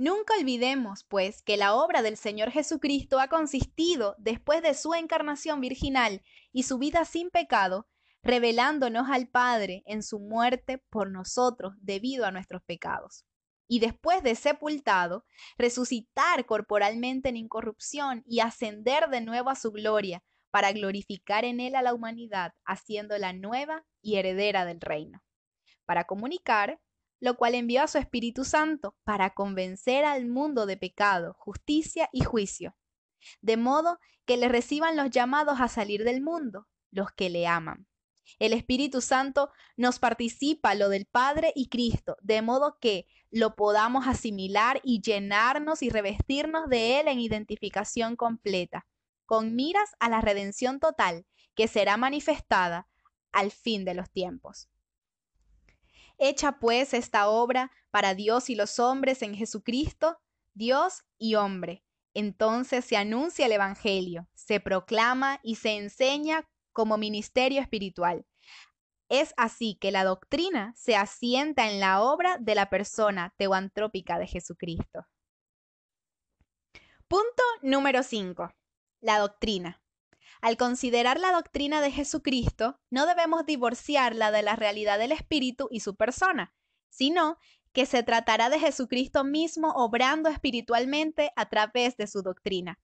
Nunca 0.00 0.32
olvidemos, 0.40 1.04
pues, 1.04 1.42
que 1.42 1.58
la 1.58 1.74
obra 1.74 2.00
del 2.00 2.16
Señor 2.16 2.50
Jesucristo 2.50 3.20
ha 3.20 3.28
consistido, 3.28 4.14
después 4.16 4.62
de 4.62 4.72
su 4.72 4.94
encarnación 4.94 5.60
virginal 5.60 6.22
y 6.52 6.62
su 6.62 6.78
vida 6.78 7.04
sin 7.04 7.28
pecado, 7.28 7.86
revelándonos 8.22 9.10
al 9.10 9.28
Padre 9.28 9.82
en 9.84 10.02
su 10.02 10.18
muerte 10.18 10.78
por 10.88 11.10
nosotros 11.10 11.74
debido 11.82 12.24
a 12.24 12.30
nuestros 12.30 12.62
pecados. 12.62 13.26
Y 13.68 13.80
después 13.80 14.22
de 14.22 14.36
sepultado, 14.36 15.26
resucitar 15.58 16.46
corporalmente 16.46 17.28
en 17.28 17.36
incorrupción 17.36 18.22
y 18.26 18.40
ascender 18.40 19.10
de 19.10 19.20
nuevo 19.20 19.50
a 19.50 19.54
su 19.54 19.70
gloria, 19.70 20.24
para 20.50 20.72
glorificar 20.72 21.44
en 21.44 21.60
él 21.60 21.74
a 21.74 21.82
la 21.82 21.92
humanidad, 21.92 22.54
haciéndola 22.64 23.34
nueva 23.34 23.84
y 24.00 24.16
heredera 24.16 24.64
del 24.64 24.80
reino. 24.80 25.22
Para 25.84 26.04
comunicar 26.04 26.80
lo 27.20 27.36
cual 27.36 27.54
envió 27.54 27.82
a 27.82 27.86
su 27.86 27.98
Espíritu 27.98 28.44
Santo 28.44 28.96
para 29.04 29.30
convencer 29.30 30.04
al 30.04 30.26
mundo 30.26 30.66
de 30.66 30.76
pecado, 30.76 31.34
justicia 31.38 32.08
y 32.12 32.24
juicio, 32.24 32.74
de 33.42 33.56
modo 33.56 33.98
que 34.24 34.36
le 34.36 34.48
reciban 34.48 34.96
los 34.96 35.10
llamados 35.10 35.60
a 35.60 35.68
salir 35.68 36.04
del 36.04 36.22
mundo, 36.22 36.66
los 36.90 37.12
que 37.12 37.30
le 37.30 37.46
aman. 37.46 37.86
El 38.38 38.52
Espíritu 38.52 39.00
Santo 39.00 39.50
nos 39.76 39.98
participa 39.98 40.74
lo 40.74 40.88
del 40.88 41.06
Padre 41.06 41.52
y 41.54 41.68
Cristo, 41.68 42.16
de 42.20 42.42
modo 42.42 42.78
que 42.80 43.06
lo 43.30 43.54
podamos 43.56 44.06
asimilar 44.06 44.80
y 44.84 45.00
llenarnos 45.00 45.82
y 45.82 45.90
revestirnos 45.90 46.68
de 46.68 47.00
Él 47.00 47.08
en 47.08 47.20
identificación 47.20 48.16
completa, 48.16 48.86
con 49.26 49.56
miras 49.56 49.90
a 49.98 50.08
la 50.08 50.20
redención 50.20 50.80
total 50.80 51.26
que 51.54 51.68
será 51.68 51.96
manifestada 51.96 52.88
al 53.32 53.50
fin 53.50 53.84
de 53.84 53.94
los 53.94 54.10
tiempos. 54.10 54.68
Hecha 56.22 56.58
pues 56.58 56.92
esta 56.92 57.30
obra 57.30 57.72
para 57.90 58.14
Dios 58.14 58.50
y 58.50 58.54
los 58.54 58.78
hombres 58.78 59.22
en 59.22 59.34
Jesucristo, 59.34 60.18
Dios 60.54 61.02
y 61.18 61.36
hombre. 61.36 61.82
Entonces 62.12 62.84
se 62.84 62.98
anuncia 62.98 63.46
el 63.46 63.52
Evangelio, 63.52 64.28
se 64.34 64.60
proclama 64.60 65.40
y 65.42 65.56
se 65.56 65.78
enseña 65.78 66.46
como 66.72 66.98
ministerio 66.98 67.62
espiritual. 67.62 68.26
Es 69.08 69.32
así 69.38 69.78
que 69.80 69.90
la 69.90 70.04
doctrina 70.04 70.74
se 70.76 70.94
asienta 70.94 71.70
en 71.70 71.80
la 71.80 72.02
obra 72.02 72.36
de 72.38 72.54
la 72.54 72.68
persona 72.68 73.34
teoantrópica 73.38 74.18
de 74.18 74.26
Jesucristo. 74.26 75.06
Punto 77.08 77.42
número 77.62 78.02
5. 78.02 78.50
La 79.00 79.18
doctrina. 79.18 79.79
Al 80.40 80.56
considerar 80.56 81.20
la 81.20 81.32
doctrina 81.32 81.82
de 81.82 81.90
Jesucristo, 81.90 82.80
no 82.88 83.04
debemos 83.04 83.44
divorciarla 83.44 84.30
de 84.30 84.42
la 84.42 84.56
realidad 84.56 84.98
del 84.98 85.12
Espíritu 85.12 85.68
y 85.70 85.80
su 85.80 85.96
persona, 85.96 86.54
sino 86.88 87.36
que 87.72 87.84
se 87.84 88.02
tratará 88.02 88.48
de 88.48 88.58
Jesucristo 88.58 89.22
mismo 89.22 89.72
obrando 89.76 90.30
espiritualmente 90.30 91.30
a 91.36 91.48
través 91.48 91.96
de 91.98 92.06
su 92.06 92.22
doctrina. 92.22 92.80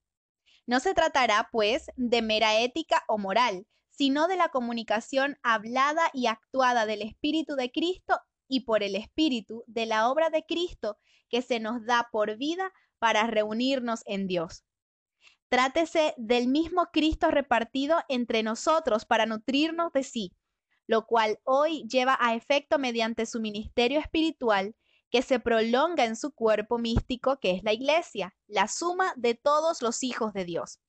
No 0.66 0.80
se 0.80 0.92
tratará, 0.92 1.48
pues, 1.50 1.86
de 1.96 2.20
mera 2.22 2.60
ética 2.60 3.04
o 3.08 3.16
moral, 3.16 3.66
sino 3.88 4.28
de 4.28 4.36
la 4.36 4.50
comunicación 4.50 5.38
hablada 5.42 6.10
y 6.12 6.26
actuada 6.26 6.84
del 6.84 7.00
Espíritu 7.00 7.56
de 7.56 7.70
Cristo 7.72 8.20
y 8.48 8.60
por 8.60 8.82
el 8.82 8.94
Espíritu 8.94 9.64
de 9.66 9.86
la 9.86 10.10
obra 10.10 10.28
de 10.28 10.44
Cristo 10.44 10.98
que 11.30 11.40
se 11.40 11.58
nos 11.58 11.84
da 11.86 12.08
por 12.12 12.36
vida 12.36 12.72
para 12.98 13.26
reunirnos 13.26 14.02
en 14.06 14.26
Dios. 14.26 14.64
Trátese 15.48 16.14
del 16.16 16.48
mismo 16.48 16.88
Cristo 16.92 17.30
repartido 17.30 17.98
entre 18.08 18.42
nosotros 18.42 19.04
para 19.04 19.26
nutrirnos 19.26 19.92
de 19.92 20.02
sí, 20.02 20.32
lo 20.88 21.06
cual 21.06 21.38
hoy 21.44 21.86
lleva 21.88 22.16
a 22.20 22.34
efecto 22.34 22.78
mediante 22.78 23.26
su 23.26 23.40
ministerio 23.40 24.00
espiritual 24.00 24.74
que 25.10 25.22
se 25.22 25.38
prolonga 25.38 26.04
en 26.04 26.16
su 26.16 26.32
cuerpo 26.32 26.78
místico 26.78 27.38
que 27.38 27.52
es 27.52 27.62
la 27.62 27.72
iglesia, 27.72 28.34
la 28.48 28.66
suma 28.66 29.12
de 29.16 29.34
todos 29.34 29.82
los 29.82 30.02
hijos 30.02 30.32
de 30.32 30.44
Dios. 30.44 30.80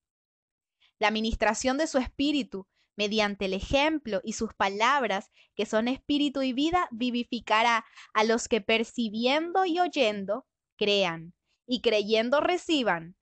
La 1.00 1.10
administración 1.10 1.78
de 1.78 1.86
su 1.86 2.00
espíritu, 2.00 2.67
mediante 2.96 3.46
el 3.46 3.54
ejemplo 3.54 4.22
y 4.24 4.34
sus 4.34 4.56
palabras, 4.56 5.30
que 5.56 5.67
son 5.67 5.88
espíritu 5.88 6.41
y 6.41 6.54
vida, 6.54 6.88
vivificará 6.91 7.86
a 8.13 8.24
los 8.24 8.48
que 8.48 8.60
percibiendo 8.60 9.65
y 9.65 9.80
oyendo, 9.80 10.48
crean, 10.78 11.36
y 11.67 11.82
creyendo 11.82 12.39
reciban, 12.39 13.15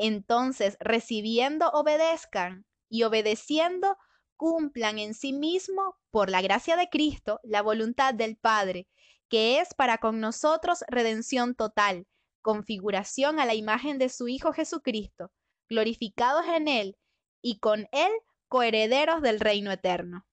entonces, 0.00 0.78
recibiendo, 0.80 1.68
obedezcan 1.70 2.64
y 2.88 3.02
obedeciendo, 3.02 3.98
cumplan 4.36 4.98
en 4.98 5.12
sí 5.12 5.34
mismo, 5.34 5.98
por 6.10 6.30
la 6.30 6.40
gracia 6.40 6.76
de 6.78 6.88
Cristo, 6.88 7.38
la 7.42 7.60
voluntad 7.60 8.14
del 8.14 8.38
Padre, 8.38 8.88
que 9.28 9.60
es 9.60 9.74
para 9.74 9.98
con 9.98 10.18
nosotros 10.18 10.84
redención 10.88 11.54
total, 11.54 12.06
configuración 12.40 13.38
a 13.38 13.44
la 13.44 13.54
imagen 13.54 13.98
de 13.98 14.08
su 14.08 14.26
Hijo 14.26 14.54
Jesucristo, 14.54 15.32
glorificados 15.68 16.46
en 16.46 16.66
Él 16.66 16.96
y 17.42 17.58
con 17.58 17.86
Él 17.92 18.10
coherederos 18.48 19.20
del 19.20 19.38
reino 19.38 19.70
eterno. 19.70 20.26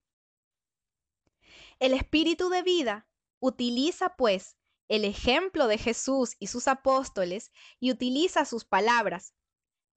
El 1.78 1.92
Espíritu 1.92 2.48
de 2.48 2.62
vida 2.62 3.06
utiliza, 3.38 4.16
pues, 4.16 4.56
el 4.88 5.04
ejemplo 5.04 5.66
de 5.66 5.76
Jesús 5.76 6.36
y 6.38 6.46
sus 6.46 6.66
apóstoles 6.68 7.52
y 7.78 7.92
utiliza 7.92 8.46
sus 8.46 8.64
palabras, 8.64 9.34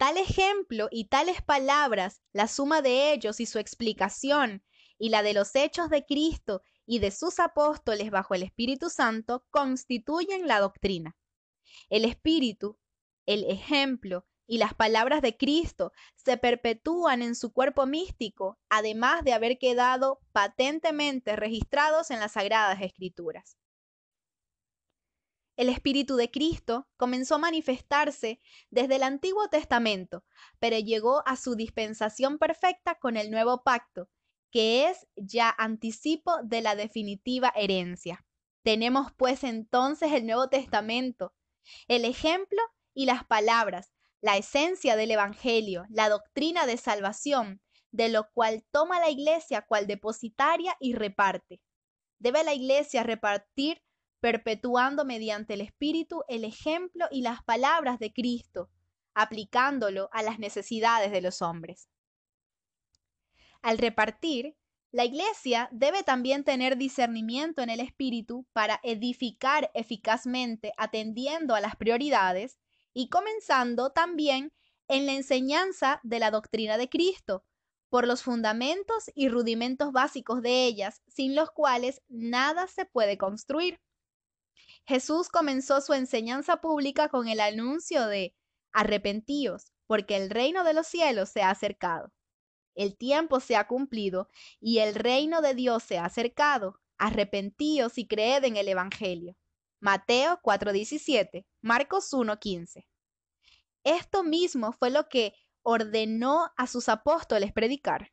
Tal 0.02 0.18
ejemplo 0.18 0.88
y 0.90 1.10
tales 1.10 1.44
palabras, 1.44 2.24
la 2.34 2.48
suma 2.48 2.82
de 2.82 3.14
ellos 3.14 3.40
y 3.40 3.46
su 3.46 3.60
explicación, 3.60 4.64
y 4.98 5.10
la 5.10 5.22
de 5.22 5.36
los 5.36 5.54
hechos 5.54 5.92
de 5.92 6.08
Cristo 6.08 6.64
y 6.88 6.98
de 6.98 7.12
sus 7.12 7.40
apóstoles 7.40 8.10
bajo 8.10 8.34
el 8.34 8.42
Espíritu 8.42 8.90
Santo, 8.90 9.46
constituyen 9.52 10.48
la 10.48 10.60
doctrina. 10.60 11.16
El 11.92 12.06
Espíritu, 12.06 12.80
el 13.28 13.44
ejemplo 13.44 14.26
y 14.48 14.58
las 14.58 14.74
palabras 14.74 15.22
de 15.22 15.38
Cristo 15.38 15.92
se 16.16 16.36
perpetúan 16.36 17.22
en 17.22 17.36
su 17.36 17.54
cuerpo 17.54 17.86
místico, 17.86 18.58
además 18.70 19.24
de 19.24 19.34
haber 19.34 19.60
quedado 19.60 20.20
patentemente 20.32 21.36
registrados 21.36 22.10
en 22.10 22.20
las 22.20 22.32
Sagradas 22.32 22.82
Escrituras 22.82 23.61
el 25.62 25.69
Espíritu 25.69 26.15
de 26.15 26.32
Cristo 26.32 26.88
comenzó 26.97 27.36
a 27.36 27.38
manifestarse 27.38 28.39
desde 28.71 28.95
el 28.95 29.04
Antiguo 29.04 29.47
Testamento, 29.47 30.24
pero 30.58 30.80
llegó 30.80 31.21
a 31.28 31.36
su 31.36 31.54
dispensación 31.54 32.39
perfecta 32.39 32.95
con 32.95 33.15
el 33.15 33.30
nuevo 33.30 33.62
pacto, 33.62 34.10
que 34.50 34.88
es 34.88 35.08
ya 35.15 35.54
anticipo 35.56 36.34
de 36.43 36.62
la 36.62 36.76
definitiva 36.76 37.54
herencia. 37.56 38.26
Tenemos 38.63 39.12
pues 39.15 39.43
entonces 39.43 40.12
el 40.13 40.26
Nuevo 40.26 40.50
Testamento, 40.50 41.36
el 41.88 42.06
ejemplo 42.06 42.60
y 42.95 43.06
las 43.06 43.24
palabras, 43.24 43.93
la 44.19 44.38
esencia 44.38 44.95
del 44.95 45.12
Evangelio, 45.12 45.86
la 45.91 46.10
doctrina 46.10 46.65
de 46.65 46.78
salvación, 46.78 47.62
de 47.91 48.10
lo 48.10 48.32
cual 48.34 48.65
toma 48.71 49.00
la 49.00 49.12
Iglesia 49.12 49.62
cual 49.62 49.86
depositaria 49.86 50.76
y 50.80 50.95
reparte. 50.95 51.62
Debe 52.17 52.43
la 52.43 52.56
Iglesia 52.56 53.04
repartir 53.04 53.84
perpetuando 54.21 55.03
mediante 55.03 55.55
el 55.55 55.62
Espíritu 55.62 56.23
el 56.29 56.45
ejemplo 56.45 57.07
y 57.12 57.23
las 57.23 57.43
palabras 57.43 57.99
de 57.99 58.13
Cristo, 58.13 58.69
aplicándolo 59.13 60.10
a 60.13 60.23
las 60.23 60.39
necesidades 60.39 61.12
de 61.12 61.21
los 61.21 61.41
hombres. 61.41 61.89
Al 63.62 63.77
repartir, 63.77 64.55
la 64.91 65.05
Iglesia 65.05 65.69
debe 65.71 66.03
también 66.03 66.43
tener 66.43 66.77
discernimiento 66.77 67.62
en 67.62 67.69
el 67.69 67.79
Espíritu 67.79 68.45
para 68.53 68.79
edificar 68.84 69.71
eficazmente 69.73 70.73
atendiendo 70.77 71.55
a 71.55 71.62
las 71.62 71.75
prioridades 71.75 72.60
y 72.93 73.10
comenzando 73.10 73.91
también 73.91 74.53
en 74.88 75.05
la 75.05 75.13
enseñanza 75.13 75.99
de 76.03 76.19
la 76.19 76.31
doctrina 76.31 76.77
de 76.77 76.89
Cristo, 76.89 77.45
por 77.89 78.07
los 78.07 78.23
fundamentos 78.23 79.10
y 79.15 79.29
rudimentos 79.29 79.91
básicos 79.91 80.41
de 80.41 80.65
ellas, 80.65 81.01
sin 81.07 81.36
los 81.36 81.51
cuales 81.51 82.01
nada 82.07 82.67
se 82.67 82.86
puede 82.86 83.17
construir. 83.17 83.79
Jesús 84.91 85.30
comenzó 85.30 85.80
su 85.80 85.93
enseñanza 85.93 86.58
pública 86.58 87.08
con 87.08 87.30
el 87.30 87.39
anuncio 87.39 88.08
de 88.08 88.36
arrepentíos, 88.73 89.71
porque 89.88 90.17
el 90.17 90.30
reino 90.30 90.65
de 90.65 90.73
los 90.73 90.86
cielos 90.86 91.30
se 91.30 91.43
ha 91.43 91.49
acercado. 91.49 92.12
El 92.75 92.97
tiempo 92.97 93.39
se 93.39 93.56
ha 93.56 93.67
cumplido 93.67 94.27
y 94.60 94.80
el 94.80 94.93
reino 94.93 95.41
de 95.41 95.56
Dios 95.56 95.84
se 95.84 95.97
ha 95.97 96.04
acercado. 96.04 96.82
Arrepentíos 96.97 97.97
y 97.97 98.06
creed 98.06 98.43
en 98.43 98.58
el 98.58 98.67
Evangelio. 98.67 99.38
Mateo 99.80 100.41
4:17, 100.43 101.45
Marcos 101.62 102.12
1:15. 102.12 102.86
Esto 103.86 104.25
mismo 104.25 104.73
fue 104.73 104.89
lo 104.89 105.08
que 105.08 105.34
ordenó 105.62 106.51
a 106.58 106.67
sus 106.67 106.89
apóstoles 106.89 107.54
predicar. 107.54 108.12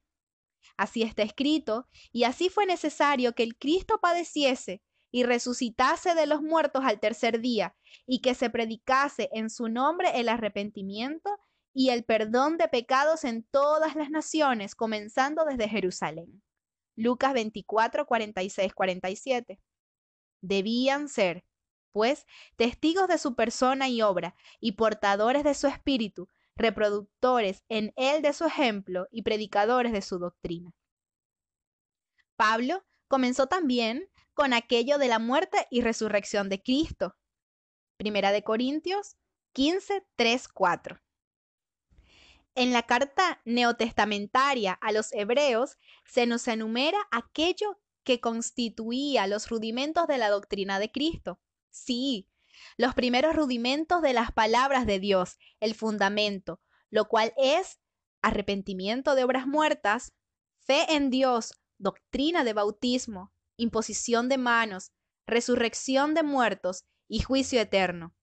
Así 0.77 1.03
está 1.03 1.25
escrito, 1.25 1.89
y 2.13 2.23
así 2.23 2.51
fue 2.51 2.67
necesario 2.67 3.35
que 3.35 3.43
el 3.43 3.57
Cristo 3.59 3.99
padeciese 4.01 4.81
y 5.11 5.25
resucitase 5.25 6.15
de 6.15 6.27
los 6.27 6.43
muertos 6.43 6.85
al 6.85 7.01
tercer 7.01 7.41
día, 7.41 7.77
y 8.07 8.21
que 8.21 8.35
se 8.35 8.51
predicase 8.51 9.29
en 9.33 9.51
su 9.51 9.69
nombre 9.69 10.21
el 10.21 10.29
arrepentimiento 10.29 11.39
y 11.73 11.91
el 11.91 12.05
perdón 12.05 12.59
de 12.59 12.69
pecados 12.69 13.25
en 13.25 13.45
todas 13.45 13.95
las 13.95 14.11
naciones, 14.11 14.75
comenzando 14.75 15.45
desde 15.45 15.69
Jerusalén. 15.69 16.43
Lucas 16.97 17.33
24, 17.33 18.07
46, 18.07 18.75
47. 18.75 19.61
Debían 20.41 21.09
ser, 21.09 21.45
pues, 21.93 22.27
testigos 22.57 23.07
de 23.07 23.19
su 23.19 23.37
persona 23.37 23.89
y 23.89 24.03
obra, 24.03 24.35
y 24.61 24.73
portadores 24.73 25.45
de 25.45 25.55
su 25.55 25.69
espíritu, 25.69 26.29
reproductores 26.57 27.65
en 27.69 27.93
él 27.97 28.21
de 28.23 28.33
su 28.33 28.45
ejemplo 28.45 29.07
y 29.13 29.23
predicadores 29.23 29.93
de 29.93 30.03
su 30.03 30.19
doctrina. 30.19 30.75
Pablo 32.37 32.85
comenzó 33.07 33.47
también 33.47 34.09
con 34.39 34.53
aquello 34.53 34.99
de 34.99 35.09
la 35.09 35.19
muerte 35.19 35.67
y 35.69 35.81
resurrección 35.81 36.49
de 36.49 36.63
Cristo. 36.63 37.17
Primera 37.97 38.31
de 38.31 38.45
Corintios 38.45 39.17
15, 39.53 40.07
3, 40.15 40.47
4. 40.47 41.01
En 42.55 42.73
la 42.73 42.85
carta 42.85 43.43
neotestamentaria 43.45 44.75
a 44.75 44.93
los 44.93 45.13
hebreos 45.13 45.77
se 46.05 46.27
nos 46.27 46.47
enumera 46.47 46.99
aquello 47.11 47.81
que 48.05 48.21
constituía 48.21 49.27
los 49.27 49.49
rudimentos 49.49 50.07
de 50.07 50.19
la 50.19 50.31
doctrina 50.31 50.79
de 50.79 50.93
Cristo. 50.93 51.41
Sí, 51.71 52.29
los 52.77 52.95
primeros 52.95 53.35
rudimentos 53.35 54.03
de 54.03 54.13
las 54.13 54.31
palabras 54.31 54.87
de 54.87 55.01
Dios, 55.01 55.37
el 55.59 55.75
fundamento, 55.75 56.61
lo 56.91 57.09
cual 57.09 57.35
es 57.39 57.81
arrepentimiento 58.23 59.17
de 59.17 59.25
obras 59.25 59.49
muertas, 59.49 60.13
fe 60.61 60.95
en 60.95 61.11
Dios, 61.11 61.55
doctrina 61.79 62.45
de 62.45 62.53
bautismo, 62.53 63.33
imposición 63.59 64.31
de 64.31 64.39
manos, 64.39 64.93
resurrección 65.27 66.15
de 66.15 66.23
muertos 66.23 66.87
y 67.09 67.21
juicio 67.21 67.61
eterno, 67.61 68.15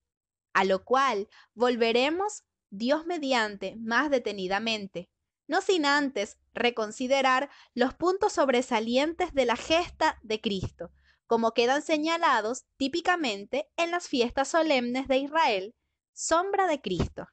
a 0.52 0.64
lo 0.64 0.84
cual 0.84 1.28
volveremos 1.54 2.44
Dios 2.70 3.06
mediante 3.06 3.76
más 3.76 4.10
detenidamente, 4.10 5.08
no 5.46 5.60
sin 5.60 5.86
antes 5.86 6.38
reconsiderar 6.52 7.50
los 7.74 7.94
puntos 7.94 8.32
sobresalientes 8.32 9.32
de 9.32 9.44
la 9.44 9.56
gesta 9.56 10.18
de 10.22 10.40
Cristo, 10.40 10.90
como 11.26 11.52
quedan 11.52 11.82
señalados 11.82 12.64
típicamente 12.76 13.70
en 13.76 13.90
las 13.90 14.08
fiestas 14.08 14.48
solemnes 14.48 15.06
de 15.06 15.18
Israel, 15.18 15.74
sombra 16.12 16.66
de 16.66 16.80
Cristo. 16.80 17.26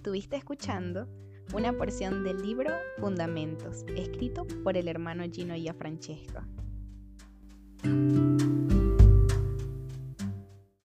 Estuviste 0.00 0.36
escuchando 0.36 1.06
una 1.52 1.74
porción 1.74 2.24
del 2.24 2.40
libro 2.40 2.70
Fundamentos, 3.00 3.84
escrito 3.98 4.46
por 4.64 4.78
el 4.78 4.88
hermano 4.88 5.24
Gino 5.30 5.54
Francesco. 5.74 6.40